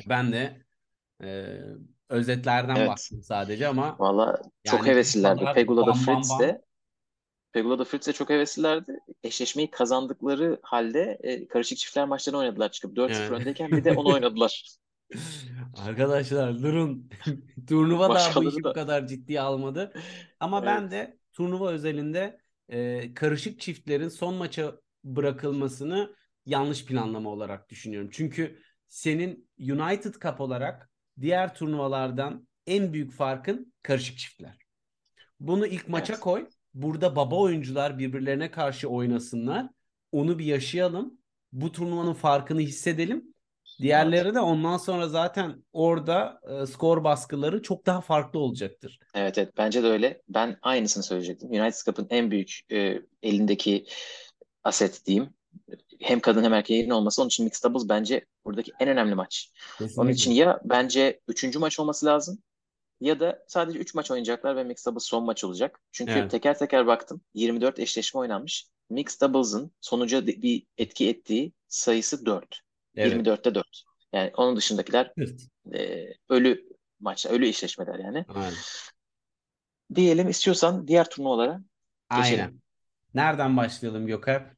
Ben 0.09 0.31
de 0.33 0.65
e, 1.23 1.57
özetlerden 2.09 2.75
Evet. 2.75 2.89
baktım 2.89 3.21
sadece 3.23 3.67
ama 3.67 3.99
Valla 3.99 4.41
çok 4.63 4.79
yani 4.79 4.89
heveslilerdi. 4.89 5.41
bam 5.67 5.77
bam 5.77 5.93
Fritz 5.93 6.29
bam. 6.29 6.39
de 6.39 6.61
Pegula'da 7.51 7.83
Fritz 7.85 8.07
de 8.07 8.13
çok 8.13 8.29
heveslilerdi. 8.29 8.99
Eşleşmeyi 9.23 9.71
kazandıkları 9.71 10.59
halde 10.63 11.17
e, 11.23 11.47
karışık 11.47 11.77
çiftler 11.77 12.05
maçlarını 12.07 12.39
oynadılar 12.39 12.71
çıkıp 12.71 12.97
4-0 12.97 13.11
Evet. 13.21 13.31
öndeyken 13.31 13.71
bir 13.71 13.83
de 13.83 13.91
onu 13.93 14.13
oynadılar. 14.13 14.63
Arkadaşlar 15.77 16.61
durun. 16.63 17.09
Turnuva 17.67 18.13
daha 18.13 18.35
bu 18.39 18.43
Başkaları 18.43 18.49
işi 18.49 18.63
bu 18.63 18.63
da 18.63 18.73
kadar 18.73 19.07
ciddiye 19.07 19.41
almadı. 19.41 19.93
Ama 20.39 20.65
ben 20.65 20.81
evet. 20.81 20.91
de 20.91 21.19
turnuva 21.33 21.71
özelinde 21.71 22.39
e, 22.69 23.13
karışık 23.13 23.59
çiftlerin 23.59 24.09
son 24.09 24.35
maça 24.35 24.75
bırakılmasını 25.03 26.15
yanlış 26.45 26.85
planlama 26.85 27.29
olarak 27.29 27.69
düşünüyorum. 27.69 28.09
Çünkü 28.13 28.59
senin 28.87 29.49
United 29.59 30.13
Cup 30.13 30.41
olarak 30.41 30.89
diğer 31.21 31.55
turnuvalardan 31.55 32.47
en 32.67 32.93
büyük 32.93 33.13
farkın 33.13 33.73
karışık 33.83 34.17
çiftler. 34.17 34.57
Bunu 35.39 35.67
ilk 35.67 35.87
maça 35.87 36.13
Evet. 36.13 36.23
koy. 36.23 36.47
Burada 36.73 37.15
baba 37.15 37.35
oyuncular 37.35 37.99
birbirlerine 37.99 38.51
karşı 38.51 38.87
oynasınlar. 38.87 39.69
Onu 40.11 40.39
bir 40.39 40.45
yaşayalım. 40.45 41.17
Bu 41.51 41.71
turnuvanın 41.71 42.13
farkını 42.13 42.61
hissedelim. 42.61 43.35
Diğerleri 43.79 44.33
de 44.33 44.39
ondan 44.39 44.77
sonra 44.77 45.07
zaten 45.07 45.63
orada 45.73 46.39
e, 46.49 46.65
skor 46.65 47.03
baskıları 47.03 47.61
çok 47.61 47.85
daha 47.85 48.01
farklı 48.01 48.39
olacaktır. 48.39 48.99
Evet 49.13 49.37
evet 49.37 49.53
bence 49.57 49.83
de 49.83 49.87
öyle. 49.87 50.21
Ben 50.29 50.57
aynısını 50.61 51.03
söyleyecektim. 51.03 51.49
United 51.49 51.85
Cup'ın 51.85 52.07
en 52.09 52.31
büyük 52.31 52.59
e, 52.71 53.01
elindeki 53.23 53.85
aset 54.63 55.05
diyeyim. 55.05 55.33
Hem 55.99 56.19
kadın 56.19 56.43
hem 56.43 56.53
erkeğin 56.53 56.89
olması. 56.89 57.21
Onun 57.21 57.27
için 57.27 57.43
Mixed 57.43 57.63
Doubles 57.63 57.89
bence 57.89 58.25
buradaki 58.45 58.71
en 58.79 58.87
önemli 58.87 59.15
maç. 59.15 59.51
Onun 59.81 60.09
için 60.09 60.15
Kesinlikle. 60.15 60.41
ya 60.43 60.61
bence 60.65 61.19
üçüncü 61.27 61.59
maç 61.59 61.79
olması 61.79 62.05
lazım 62.05 62.39
ya 63.01 63.19
da 63.19 63.43
sadece 63.47 63.79
3 63.79 63.93
maç 63.95 64.11
oynayacaklar 64.11 64.55
ve 64.55 64.63
Mixed 64.63 64.85
Doubles 64.85 65.03
son 65.03 65.23
maç 65.25 65.43
olacak. 65.43 65.79
Çünkü 65.91 66.11
Evet. 66.11 66.31
teker 66.31 66.57
teker 66.59 66.87
baktım. 66.87 67.21
24 67.33 67.79
eşleşme 67.79 68.19
oynanmış. 68.19 68.67
Mixed 68.89 69.21
Doubles'ın 69.21 69.71
sonuca 69.81 70.27
bir 70.27 70.63
etki 70.77 71.09
ettiği 71.09 71.53
sayısı 71.67 72.25
4. 72.25 72.61
Evet. 72.95 73.13
24'te 73.13 73.55
4. 73.55 73.83
Yani 74.13 74.31
onun 74.37 74.55
dışındakiler 74.57 75.13
Sırt. 75.17 75.41
e, 75.73 76.07
ölü 76.29 76.69
maçlar, 76.99 77.31
ölü 77.31 77.47
eşleşmeler 77.47 77.99
yani. 77.99 78.25
Aynen. 78.27 78.53
Diyelim 79.95 80.29
istiyorsan 80.29 80.87
diğer 80.87 81.09
turnuvalara 81.09 81.61
geçelim. 82.17 82.39
Aynen. 82.39 82.61
Nereden 83.13 83.57
başlayalım 83.57 84.07
Gökhan? 84.07 84.54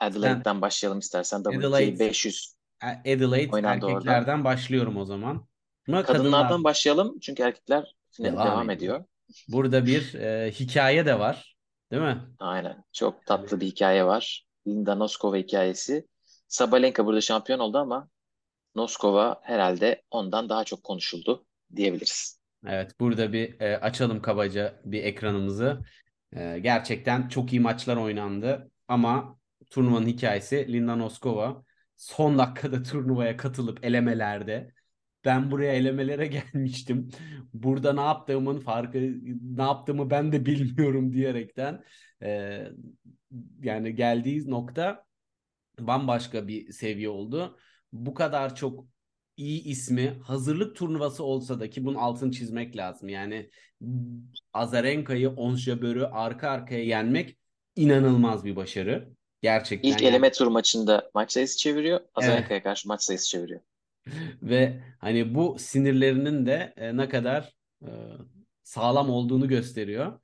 Adelaide'den 0.00 0.60
başlayalım 0.62 0.98
istersen. 0.98 1.40
Adelaide, 1.40 1.98
500 1.98 2.56
Adelaide 2.82 3.52
oynandı 3.52 3.86
orada. 3.86 3.96
erkeklerden 3.96 4.44
başlıyorum 4.44 4.96
o 4.96 5.04
zaman. 5.04 5.46
Ama 5.88 6.02
Kadınlardan 6.02 6.42
kadınlar 6.42 6.64
başlayalım 6.64 7.18
çünkü 7.20 7.42
erkekler 7.42 7.94
devam 8.18 8.46
devam 8.46 8.70
ediyor. 8.70 9.04
Burada 9.48 9.86
bir 9.86 10.14
e, 10.14 10.50
hikaye 10.50 11.06
de 11.06 11.18
var. 11.18 11.56
Değil 11.90 12.02
mi? 12.02 12.22
Aynen. 12.38 12.84
Çok 12.92 13.26
tatlı 13.26 13.60
bir 13.60 13.66
hikaye 13.66 14.04
var. 14.04 14.46
Linda 14.66 14.94
Noskova 14.94 15.36
hikayesi. 15.36 16.06
Sabalenka 16.48 17.06
burada 17.06 17.20
şampiyon 17.20 17.58
oldu 17.58 17.78
ama 17.78 18.08
Noskova 18.74 19.40
herhalde 19.42 20.02
ondan 20.10 20.48
daha 20.48 20.64
çok 20.64 20.84
konuşuldu 20.84 21.46
diyebiliriz. 21.76 22.40
Evet, 22.66 23.00
burada 23.00 23.32
bir 23.32 23.60
e, 23.60 23.78
açalım 23.78 24.22
kabaca 24.22 24.80
bir 24.84 25.04
ekranımızı. 25.04 25.84
E, 26.36 26.58
gerçekten 26.58 27.28
çok 27.28 27.52
iyi 27.52 27.60
maçlar 27.60 27.96
oynandı 27.96 28.70
ama 28.88 29.38
turnuvanın 29.70 30.06
hikayesi 30.06 30.72
Linda 30.72 30.96
Noskova 30.96 31.64
son 31.96 32.38
dakikada 32.38 32.82
turnuvaya 32.82 33.36
katılıp 33.36 33.84
elemelerde 33.84 34.72
ben 35.24 35.50
buraya 35.50 35.72
elemelere 35.72 36.26
gelmiştim. 36.54 37.10
Burada 37.54 37.92
ne 37.92 38.00
yaptığımın 38.00 38.60
farkı 38.60 38.98
ne 39.56 39.62
yaptığımı 39.62 40.10
ben 40.10 40.32
de 40.32 40.46
bilmiyorum 40.46 41.12
diyerekten 41.12 41.84
e, 42.22 42.62
yani 43.62 43.94
geldiği 43.94 44.50
nokta 44.50 45.04
bambaşka 45.80 46.48
bir 46.48 46.72
seviye 46.72 47.08
oldu. 47.08 47.58
Bu 47.92 48.14
kadar 48.14 48.54
çok 48.56 48.86
iyi 49.36 49.64
ismi 49.64 50.08
hazırlık 50.08 50.76
turnuvası 50.76 51.24
olsa 51.24 51.60
da 51.60 51.70
ki 51.70 51.84
bunun 51.84 51.96
altını 51.98 52.32
çizmek 52.32 52.76
lazım. 52.76 53.08
Yani 53.08 53.50
Azarenka'yı, 54.52 55.30
Ons 55.30 55.68
arka 56.12 56.50
arkaya 56.50 56.84
yenmek 56.84 57.38
inanılmaz 57.76 58.44
bir 58.44 58.56
başarı. 58.56 59.16
Gerçekten. 59.46 59.88
İlk 59.88 60.02
yani. 60.02 60.10
eleme 60.10 60.32
tur 60.32 60.46
maçında 60.46 61.10
maç 61.14 61.32
sayısı 61.32 61.58
çeviriyor. 61.58 62.00
Azarenka'ya 62.14 62.56
Evet. 62.56 62.62
karşı 62.62 62.88
maç 62.88 63.02
sayısı 63.02 63.28
çeviriyor. 63.28 63.60
Ve 64.42 64.82
hani 64.98 65.34
bu 65.34 65.56
sinirlerinin 65.58 66.46
de 66.46 66.74
e, 66.76 66.96
ne 66.96 67.08
kadar 67.08 67.54
e, 67.82 67.90
sağlam 68.62 69.10
olduğunu 69.10 69.48
gösteriyor. 69.48 70.20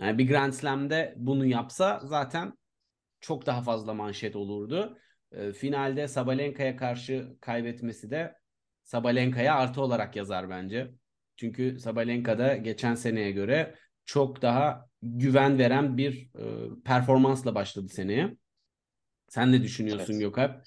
Yani 0.00 0.18
bir 0.18 0.28
Grand 0.28 0.52
Slam'de 0.52 1.14
bunu 1.16 1.46
yapsa 1.46 2.00
zaten 2.04 2.58
çok 3.20 3.46
daha 3.46 3.62
fazla 3.62 3.94
manşet 3.94 4.36
olurdu. 4.36 4.98
E, 5.32 5.52
finalde 5.52 6.08
Sabalenka'ya 6.08 6.76
karşı 6.76 7.36
kaybetmesi 7.40 8.10
de 8.10 8.34
Sabalenka'ya 8.82 9.54
artı 9.54 9.82
olarak 9.82 10.16
yazar 10.16 10.50
bence. 10.50 10.90
Çünkü 11.36 11.78
Sabalenka 11.78 12.38
da 12.38 12.56
geçen 12.56 12.94
seneye 12.94 13.30
göre 13.30 13.74
çok 14.04 14.42
daha 14.42 14.88
güven 15.04 15.58
veren 15.58 15.96
bir 15.96 16.28
e, 16.38 16.44
performansla 16.84 17.54
başladı 17.54 17.88
seneye. 17.88 18.36
Sen 19.28 19.52
ne 19.52 19.62
düşünüyorsun 19.62 20.12
Evet. 20.12 20.20
Gökalp? 20.20 20.64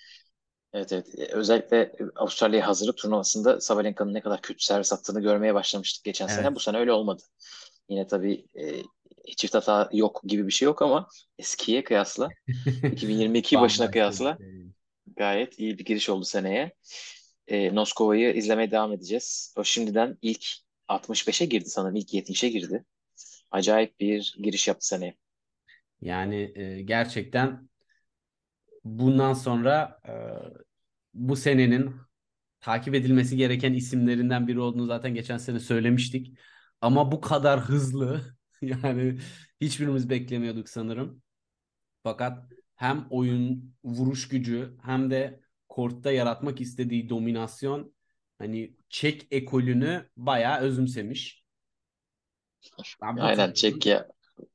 Evet 0.73 0.93
evet. 0.93 1.07
Ee, 1.19 1.25
Özellikle 1.33 1.91
Avustralya 2.15 2.67
hazırlık 2.67 2.97
turnuvasında 2.97 3.61
Sabalenka'nın 3.61 4.13
ne 4.13 4.21
kadar 4.21 4.41
kötü 4.41 4.63
servis 4.63 4.93
attığını 4.93 5.21
görmeye 5.21 5.53
başlamıştık 5.53 6.03
geçen 6.05 6.27
sene. 6.27 6.47
Evet. 6.47 6.55
Bu 6.55 6.59
sene 6.59 6.77
öyle 6.77 6.91
olmadı. 6.91 7.23
Yine 7.89 8.07
tabii 8.07 8.45
e, 8.55 8.83
çift 9.37 9.55
hata 9.55 9.89
yok 9.93 10.21
gibi 10.25 10.47
bir 10.47 10.51
şey 10.51 10.65
yok 10.65 10.81
ama 10.81 11.07
eskiye 11.39 11.83
kıyasla 11.83 12.29
2022 12.91 13.59
başına 13.61 13.91
kıyasla 13.91 14.37
şey. 14.37 14.65
gayet 15.17 15.59
iyi 15.59 15.77
bir 15.79 15.85
giriş 15.85 16.09
oldu 16.09 16.25
seneye. 16.25 16.73
E, 17.47 17.75
Noskova'yı 17.75 18.33
izlemeye 18.33 18.71
devam 18.71 18.93
edeceğiz. 18.93 19.53
O 19.57 19.63
şimdiden 19.63 20.17
ilk 20.21 20.45
65'e 20.87 21.45
girdi 21.45 21.69
sanırım. 21.69 21.95
ilk 21.95 22.13
70'e 22.13 22.49
girdi. 22.49 22.85
Acayip 23.51 23.99
bir 23.99 24.35
giriş 24.43 24.67
yaptı 24.67 24.87
seneye. 24.87 25.17
Yani 26.01 26.51
e, 26.55 26.81
gerçekten 26.81 27.69
bundan 28.83 29.33
sonra 29.33 29.99
e, 30.07 30.13
bu 31.13 31.35
senenin 31.35 31.95
takip 32.59 32.95
edilmesi 32.95 33.37
gereken 33.37 33.73
isimlerinden 33.73 34.47
biri 34.47 34.59
olduğunu 34.59 34.85
zaten 34.85 35.13
geçen 35.13 35.37
sene 35.37 35.59
söylemiştik. 35.59 36.37
Ama 36.81 37.11
bu 37.11 37.21
kadar 37.21 37.59
hızlı 37.59 38.21
yani 38.61 39.19
hiçbirimiz 39.61 40.09
beklemiyorduk 40.09 40.69
sanırım. 40.69 41.21
Fakat 42.03 42.51
hem 42.75 43.07
oyun 43.09 43.75
vuruş 43.83 44.27
gücü 44.27 44.77
hem 44.83 45.11
de 45.11 45.41
kortta 45.69 46.11
yaratmak 46.11 46.61
istediği 46.61 47.09
dominasyon 47.09 47.93
hani 48.37 48.75
Çek 48.89 49.27
ekolünü 49.31 50.09
bayağı 50.17 50.59
özümsemiş. 50.59 51.46
Ben 53.01 53.17
Aynen 53.17 53.53
Çekya 53.53 54.07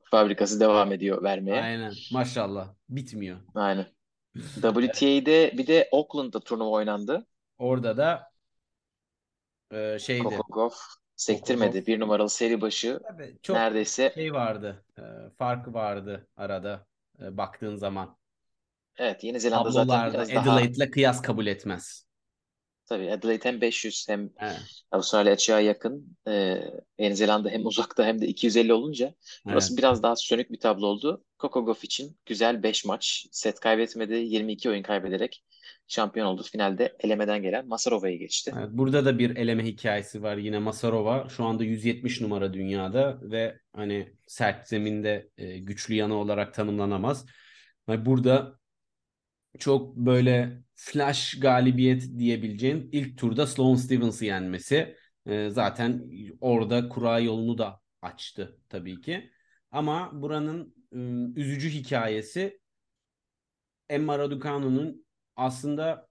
fabrikası 0.05 0.61
devam 0.61 0.93
ediyor 0.93 1.23
vermeye. 1.23 1.63
Aynen 1.63 1.93
maşallah 2.13 2.69
bitmiyor. 2.89 3.37
Aynen. 3.55 3.87
WTA'de 4.63 5.59
bir 5.59 5.67
de 5.67 5.89
Auckland'da 5.93 6.41
turnuva 6.41 6.71
oynandı. 6.71 7.27
Orada 7.59 7.97
da 7.97 8.31
e, 9.73 9.99
şeydi. 9.99 10.23
Kokogov 10.23 10.71
sektirmedi. 11.17 11.67
Kokogov. 11.67 11.87
Bir 11.87 12.01
numaralı 12.01 12.31
seri 12.31 12.61
başı 12.61 13.01
Tabii 13.09 13.37
çok 13.43 13.57
neredeyse 13.57 14.13
şey 14.15 14.33
vardı. 14.33 14.85
E, 14.99 15.03
farkı 15.39 15.75
vardı 15.75 16.29
arada 16.37 16.87
e, 17.23 17.37
baktığın 17.37 17.77
zaman. 17.77 18.17
evet 18.97 19.25
Yeni 19.25 19.41
Zelanda 19.41 19.71
zaten 19.71 19.87
Tablolarda 19.87 20.13
biraz 20.13 20.35
daha 20.35 20.57
Adelaide'le 20.57 20.91
kıyas 20.91 21.23
kabul 21.23 21.47
etmez. 21.47 22.07
Tabii 22.87 23.13
Adelaide 23.13 23.49
hem 23.49 23.61
500 23.61 24.09
hem 24.09 24.31
Evet, 24.41 24.61
Avustralya 24.91 25.33
açığa 25.33 25.61
yakın. 25.61 26.17
Ee, 26.29 26.63
Yeni 26.99 27.17
Zelanda 27.17 27.51
hem 27.51 27.67
uzakta 27.67 28.05
hem 28.07 28.21
de 28.21 28.27
250 28.27 28.73
olunca 28.73 29.15
burası 29.45 29.73
evet. 29.73 29.79
biraz 29.79 30.03
daha 30.03 30.17
sönük 30.17 30.53
bir 30.53 30.61
tablo 30.61 30.87
oldu. 30.87 31.25
Kokogov 31.39 31.75
için 31.83 32.17
güzel 32.27 32.63
5 32.63 32.85
maç. 32.85 33.27
Set 33.31 33.61
kaybetmedi. 33.61 34.15
22 34.15 34.71
oyun 34.71 34.83
kaybederek 34.83 35.45
şampiyon 35.89 36.27
oldu. 36.27 36.43
Finalde 36.43 36.97
elemeden 37.01 37.43
gelen 37.43 37.69
Masarova'yı 37.69 38.19
geçti. 38.19 38.53
Evet, 38.59 38.69
burada 38.73 39.05
da 39.05 39.19
bir 39.19 39.37
eleme 39.37 39.65
hikayesi 39.65 40.23
var 40.23 40.37
yine 40.37 40.59
Masarova. 40.59 41.29
Şu 41.29 41.45
anda 41.45 41.65
170 41.65 42.21
numara 42.21 42.53
dünyada 42.53 43.19
ve 43.23 43.59
hani 43.73 44.13
sert 44.27 44.69
zeminde 44.69 45.31
e, 45.37 45.59
güçlü 45.59 45.95
yanı 45.95 46.15
olarak 46.15 46.55
tanımlanamaz. 46.55 47.27
Burada 47.89 48.62
çok 49.59 49.97
böyle 49.97 50.63
flash 50.75 51.41
galibiyet 51.41 52.19
diyebileceğin 52.19 52.89
ilk 52.93 53.19
turda 53.19 53.47
Sloane 53.47 53.79
Stevens'ı 53.79 54.25
yenmesi 54.25 54.97
e, 55.27 55.51
zaten 55.51 56.11
orada 56.41 56.89
kura 56.89 57.19
yolunu 57.19 57.59
da 57.59 57.81
açtı 58.03 58.59
tabii 58.69 59.01
ki. 59.01 59.31
Ama 59.71 60.11
buranın 60.13 60.75
e, 60.93 60.99
üzücü 61.41 61.71
hikayesi 61.71 62.61
Emma 63.89 64.19
Raducanu'nun 64.19 65.07
aslında 65.37 66.09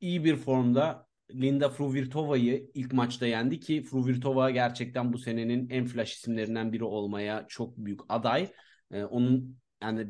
iyi 0.00 0.24
bir 0.24 0.36
formda 0.36 1.08
Linda 1.34 1.68
Fruhvirtova'yı 1.68 2.70
ilk 2.74 2.92
maçta 2.92 3.26
yendi 3.26 3.60
ki 3.60 3.82
Fruhvirtova 3.82 4.50
gerçekten 4.50 5.12
bu 5.12 5.18
senenin 5.18 5.70
en 5.70 5.86
flash 5.86 6.12
isimlerinden 6.12 6.72
biri 6.72 6.84
olmaya 6.84 7.46
çok 7.48 7.76
büyük 7.76 8.00
aday. 8.08 8.48
Ee, 8.90 9.04
onun 9.04 9.58
yani 9.82 10.08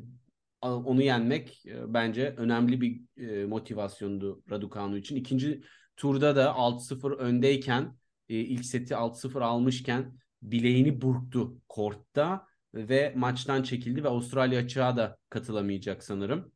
onu 0.62 1.02
yenmek 1.02 1.66
e, 1.66 1.94
bence 1.94 2.34
önemli 2.36 2.80
bir 2.80 3.00
e, 3.28 3.46
motivasyondu 3.46 4.42
Raducanu 4.50 4.96
için. 4.96 5.16
İkinci 5.16 5.62
turda 5.96 6.36
da 6.36 6.54
6-0 6.56 7.12
öndeyken 7.12 7.96
e, 8.28 8.34
ilk 8.34 8.64
seti 8.64 8.94
6-0 8.94 9.40
almışken 9.40 10.18
bileğini 10.42 11.00
burktu 11.00 11.60
kortta 11.68 12.46
ve 12.74 13.12
maçtan 13.16 13.62
çekildi 13.62 14.04
ve 14.04 14.08
Avustralya 14.08 14.60
açığa 14.60 14.96
da 14.96 15.18
katılamayacak 15.30 16.04
sanırım. 16.04 16.52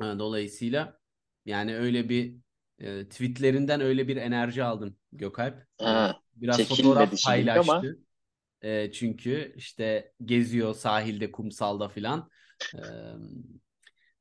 Dolayısıyla 0.00 0.98
yani 1.44 1.76
öyle 1.76 2.08
bir 2.08 2.36
e, 2.78 3.08
tweetlerinden 3.08 3.80
öyle 3.80 4.08
bir 4.08 4.16
enerji 4.16 4.64
aldım 4.64 4.96
Gökalp. 5.12 5.66
Ha, 5.78 6.20
biraz 6.34 6.56
çekilmedi 6.56 6.82
fotoğraf 6.82 7.08
ama- 7.08 7.18
paylaştı. 7.26 7.98
E, 8.62 8.92
çünkü 8.92 9.52
işte 9.56 10.12
geziyor 10.24 10.74
sahilde, 10.74 11.32
kumsalda 11.32 11.88
filan. 11.88 12.30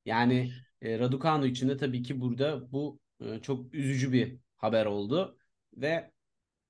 Yani 0.06 0.52
Raducanu 0.84 1.46
için 1.46 1.70
de 1.70 1.78
tabii 1.78 2.04
ki 2.04 2.22
burada 2.22 2.72
bu 2.72 3.00
çok 3.42 3.74
üzücü 3.74 4.12
bir 4.12 4.38
haber 4.58 4.86
oldu 4.86 5.38
ve 5.74 6.12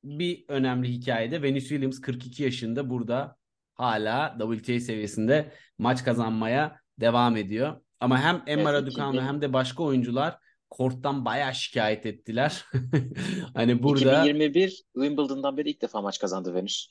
bir 0.04 0.46
önemli 0.48 0.90
hikayede 0.90 1.42
Venus 1.42 1.68
Williams 1.68 2.02
42 2.02 2.44
yaşında 2.44 2.90
burada 2.90 3.36
hala 3.74 4.38
WTA 4.40 4.80
seviyesinde 4.80 5.52
maç 5.78 6.04
kazanmaya 6.04 6.80
devam 7.00 7.38
ediyor. 7.38 7.82
Ama 8.00 8.22
hem 8.22 8.44
Emma 8.48 8.74
Raducanu 8.74 9.16
2000 9.16 9.28
hem 9.28 9.42
de 9.42 9.54
başka 9.54 9.84
oyuncular 9.84 10.38
korttan 10.70 11.26
bayağı 11.26 11.56
şikayet 11.56 12.06
ettiler. 12.06 12.66
Hani 13.54 13.84
burada 13.84 14.20
2021 14.20 14.84
Wimbledon'dan 14.94 15.58
beri 15.58 15.70
ilk 15.70 15.82
defa 15.82 16.02
maç 16.02 16.20
kazandı 16.20 16.54
Venus. 16.54 16.88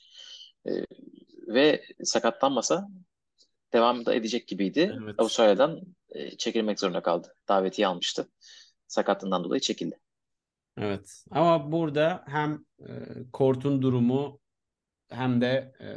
Ee, 0.65 0.71
ve 1.47 1.83
sakatlanmasa 2.03 2.87
devam 3.73 4.05
da 4.05 4.15
edecek 4.15 4.47
gibiydi. 4.47 4.97
Evet. 5.03 5.15
Avustralya'dan 5.17 5.81
e, 6.09 6.37
çekilmek 6.37 6.79
zorunda 6.79 7.01
kaldı. 7.01 7.35
Davetiye 7.47 7.87
almıştı. 7.87 8.29
Sakatlığından 8.87 9.43
dolayı 9.43 9.61
çekildi. 9.61 9.99
Evet. 10.77 11.23
Ama 11.31 11.71
burada 11.71 12.23
hem 12.27 12.65
e, 12.79 12.87
kortun 13.33 13.81
durumu 13.81 14.39
hem 15.09 15.41
de 15.41 15.73
e, 15.81 15.87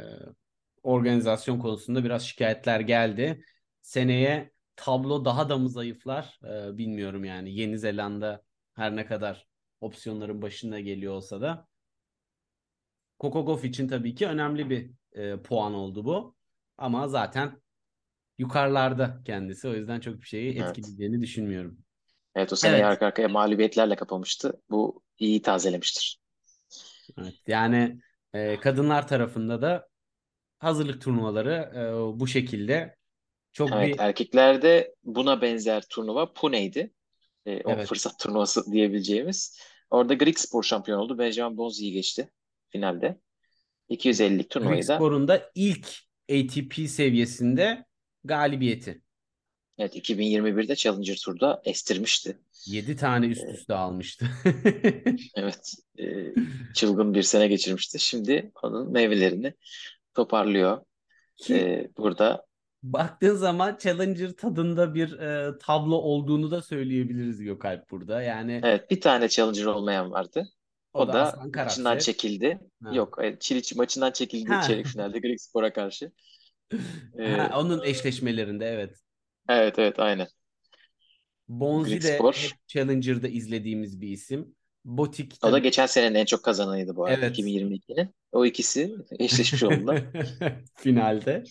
organizasyon 0.83 1.59
konusunda 1.59 2.03
biraz 2.03 2.23
şikayetler 2.23 2.79
geldi. 2.79 3.45
Seneye 3.81 4.51
tablo 4.75 5.25
daha 5.25 5.49
da 5.49 5.57
mı 5.57 5.69
zayıflar? 5.69 6.39
E, 6.43 6.77
bilmiyorum 6.77 7.25
yani. 7.25 7.53
Yeni 7.53 7.79
Zelanda 7.79 8.41
her 8.73 8.95
ne 8.95 9.05
kadar 9.05 9.47
opsiyonların 9.81 10.41
başında 10.41 10.79
geliyor 10.79 11.13
olsa 11.13 11.41
da 11.41 11.67
Gauff 13.19 13.65
için 13.65 13.87
tabii 13.87 14.15
ki 14.15 14.27
önemli 14.27 14.69
bir 14.69 14.91
e, 15.11 15.41
puan 15.41 15.73
oldu 15.73 16.05
bu. 16.05 16.35
Ama 16.77 17.07
zaten 17.07 17.61
yukarılarda 18.37 19.21
kendisi. 19.25 19.67
O 19.67 19.73
yüzden 19.73 19.99
çok 19.99 20.21
bir 20.21 20.27
şeyi 20.27 20.57
Evet. 20.57 20.69
etkileyeceğini 20.69 21.21
düşünmüyorum. 21.21 21.77
Evet 22.35 22.53
o 22.53 22.55
seneyi 22.55 22.75
Evet. 22.75 22.85
arka 22.85 23.05
arkaya 23.05 23.27
mağlubiyetlerle 23.27 23.95
kapamıştı. 23.95 24.61
Bu 24.69 25.03
iyi 25.19 25.41
tazelemiştir. 25.41 26.19
Evet. 27.17 27.33
Yani 27.47 27.99
e, 28.33 28.59
kadınlar 28.59 29.07
tarafında 29.07 29.61
da 29.61 29.87
hazırlık 30.59 31.01
turnuvaları 31.01 31.71
e, 31.75 32.19
bu 32.19 32.27
şekilde 32.27 32.95
çok 33.51 33.71
Evet 33.71 33.95
bir 33.95 33.99
erkeklerde 33.99 34.95
buna 35.03 35.41
benzer 35.41 35.83
turnuva 35.89 36.33
Pune'ydi. 36.33 36.93
E, 37.45 37.61
o 37.63 37.71
evet 37.71 37.87
fırsat 37.87 38.19
turnuvası 38.19 38.71
diyebileceğimiz. 38.71 39.59
Orada 39.89 40.13
Greek 40.13 40.39
Spor 40.39 40.63
şampiyon 40.63 40.99
oldu. 40.99 41.17
Benjamin 41.17 41.57
Bonzi'yi 41.57 41.91
geçti 41.91 42.29
finalde. 42.69 43.19
250'lik 43.89 44.37
Greek 44.37 44.49
turnuvayı 44.49 44.87
da 44.87 44.95
Spor'un 44.95 45.27
da 45.27 45.51
ilk 45.55 45.87
ATP 46.31 46.89
seviyesinde 46.89 47.85
galibiyeti. 48.23 49.01
evet 49.77 49.95
2021'de 49.95 50.75
Challenger 50.75 51.15
Tour'da 51.25 51.61
estirmişti. 51.65 52.37
7 52.65 52.95
tane 52.95 53.27
üst 53.27 53.43
E, 53.43 53.51
üste 53.51 53.73
almıştı. 53.73 54.29
evet 55.35 55.73
e, 55.99 56.33
çılgın 56.73 57.13
bir 57.13 57.23
sene 57.23 57.47
geçirmişti. 57.47 57.99
Şimdi 57.99 58.51
onun 58.63 58.91
meyvelerini 58.91 59.53
toparlıyor. 60.13 60.85
Ki 61.37 61.55
E, 61.55 61.89
burada 61.97 62.45
baktığın 62.83 63.35
zaman 63.35 63.77
Challenger 63.81 64.31
tadında 64.31 64.93
bir 64.95 65.19
e, 65.19 65.57
tablo 65.57 65.95
olduğunu 65.95 66.51
da 66.51 66.61
söyleyebiliriz 66.61 67.41
Gökalp 67.41 67.91
burada. 67.91 68.21
Yani 68.21 68.61
evet 68.63 68.91
bir 68.91 69.01
tane 69.01 69.29
Challenger 69.29 69.65
olmayan 69.65 70.11
vardı. 70.11 70.45
o 70.93 70.99
O 71.01 71.07
da 71.07 71.13
da 71.13 71.35
maçından 71.55 71.97
çekildi. 71.97 72.59
Ha. 72.83 72.93
Yok, 72.95 73.19
Çiliç 73.39 73.75
maçından 73.75 74.11
çekildi 74.11 74.49
Ha. 74.49 74.61
çeyrek 74.61 74.85
finalde 74.85 75.19
Greek 75.19 75.41
Spor'a 75.41 75.73
karşı. 75.73 76.11
Ha, 77.17 77.49
Ee, 77.49 77.55
onun 77.55 77.83
eşleşmelerinde 77.83 78.65
evet. 78.65 78.95
evet 79.49 79.79
evet 79.79 79.99
aynen. 79.99 80.27
Bonzi 81.49 82.01
de 82.01 82.19
hep 82.19 82.51
Challenger'da 82.67 83.27
izlediğimiz 83.27 84.01
bir 84.01 84.07
isim. 84.07 84.55
Botik 84.85 85.33
O 85.43 85.51
da 85.51 85.59
geçen 85.59 85.85
senenin 85.85 86.15
en 86.15 86.25
çok 86.25 86.43
kazananıydı 86.43 86.95
bu 86.95 87.05
arada 87.05 87.25
Evet. 87.25 87.37
2022'nin. 87.37 88.15
O 88.31 88.45
ikisi 88.45 88.95
eşleşmiş 89.19 89.63
oldular. 89.63 90.03
Finalde. 90.75 91.43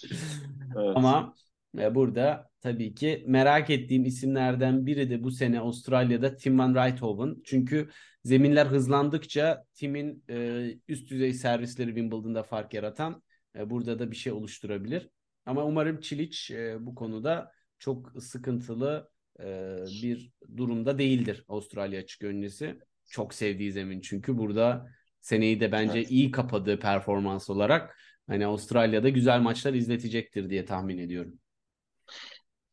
Evet. 0.77 0.97
Ama 0.97 1.35
e, 1.79 1.95
burada 1.95 2.51
tabii 2.61 2.95
ki 2.95 3.25
merak 3.27 3.71
ettiğim 3.71 4.05
isimlerden 4.05 4.87
biri 4.87 5.11
de 5.11 5.23
bu 5.25 5.31
sene 5.31 5.61
Avustralya'da 5.61 6.37
Tim 6.37 6.59
van 6.59 6.75
Rijthoven. 6.75 7.37
Çünkü 7.45 7.91
zeminler 8.25 8.67
hızlandıkça 8.67 9.65
Tim'in 9.75 10.25
e, 10.31 10.67
üst 10.89 11.11
düzey 11.11 11.33
servisleri 11.35 11.89
Wimbledon'da 11.89 12.43
fark 12.43 12.75
yaratan 12.75 13.23
e, 13.57 13.71
burada 13.71 13.99
da 13.99 14.11
bir 14.11 14.17
şey 14.17 14.33
oluşturabilir. 14.33 15.09
Ama 15.47 15.65
umarım 15.65 16.01
Çiliç 16.01 16.51
e, 16.51 16.77
bu 16.87 16.95
konuda 16.95 17.53
çok 17.79 18.23
sıkıntılı 18.23 19.11
e, 19.41 19.77
bir 20.03 20.33
durumda 20.57 20.99
değildir 20.99 21.45
Avustralya 21.49 22.01
açık 22.01 22.23
öncesi. 22.23 22.79
Çok 23.11 23.35
sevdiği 23.35 23.73
zemin 23.73 24.01
çünkü 24.01 24.39
burada 24.39 24.87
seneyi 25.21 25.61
de 25.61 25.73
bence 25.73 25.99
Evet. 25.99 26.11
iyi 26.11 26.31
kapadığı 26.31 26.79
performans 26.79 27.51
olarak 27.51 27.97
hani 28.27 28.47
Avustralya'da 28.47 29.09
güzel 29.09 29.41
maçlar 29.41 29.75
izletecektir 29.75 30.51
diye 30.51 30.65
tahmin 30.65 30.99
ediyorum. 30.99 31.39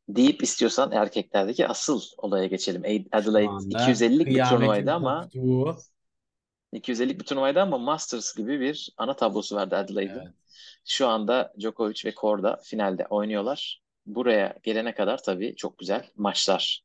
Deyip 0.09 0.43
istiyorsan 0.43 0.91
erkeklerdeki 0.91 1.67
asıl 1.67 2.01
olaya 2.17 2.45
geçelim. 2.45 3.05
Adelaide 3.11 3.49
anda 3.49 3.77
250'lik 3.77 4.27
bir 4.27 4.43
turnuvaydı 4.43 4.91
ama 4.91 5.21
koptuğu. 5.21 5.77
250'lik 6.73 7.19
bir 7.19 7.25
turnuvaydı 7.25 7.61
ama 7.61 7.77
Masters 7.77 8.35
gibi 8.35 8.59
bir 8.59 8.89
ana 8.97 9.15
tablosu 9.15 9.55
vardı 9.55 9.75
Adelaide'in. 9.75 10.19
Evet. 10.19 10.33
Şu 10.85 11.07
anda 11.07 11.53
Djokovic 11.59 12.01
ve 12.05 12.15
Korda 12.15 12.57
finalde 12.63 13.05
oynuyorlar. 13.07 13.81
Buraya 14.05 14.55
gelene 14.63 14.93
kadar 14.95 15.23
tabii 15.23 15.55
çok 15.55 15.77
güzel 15.77 16.09
maçlar 16.15 16.83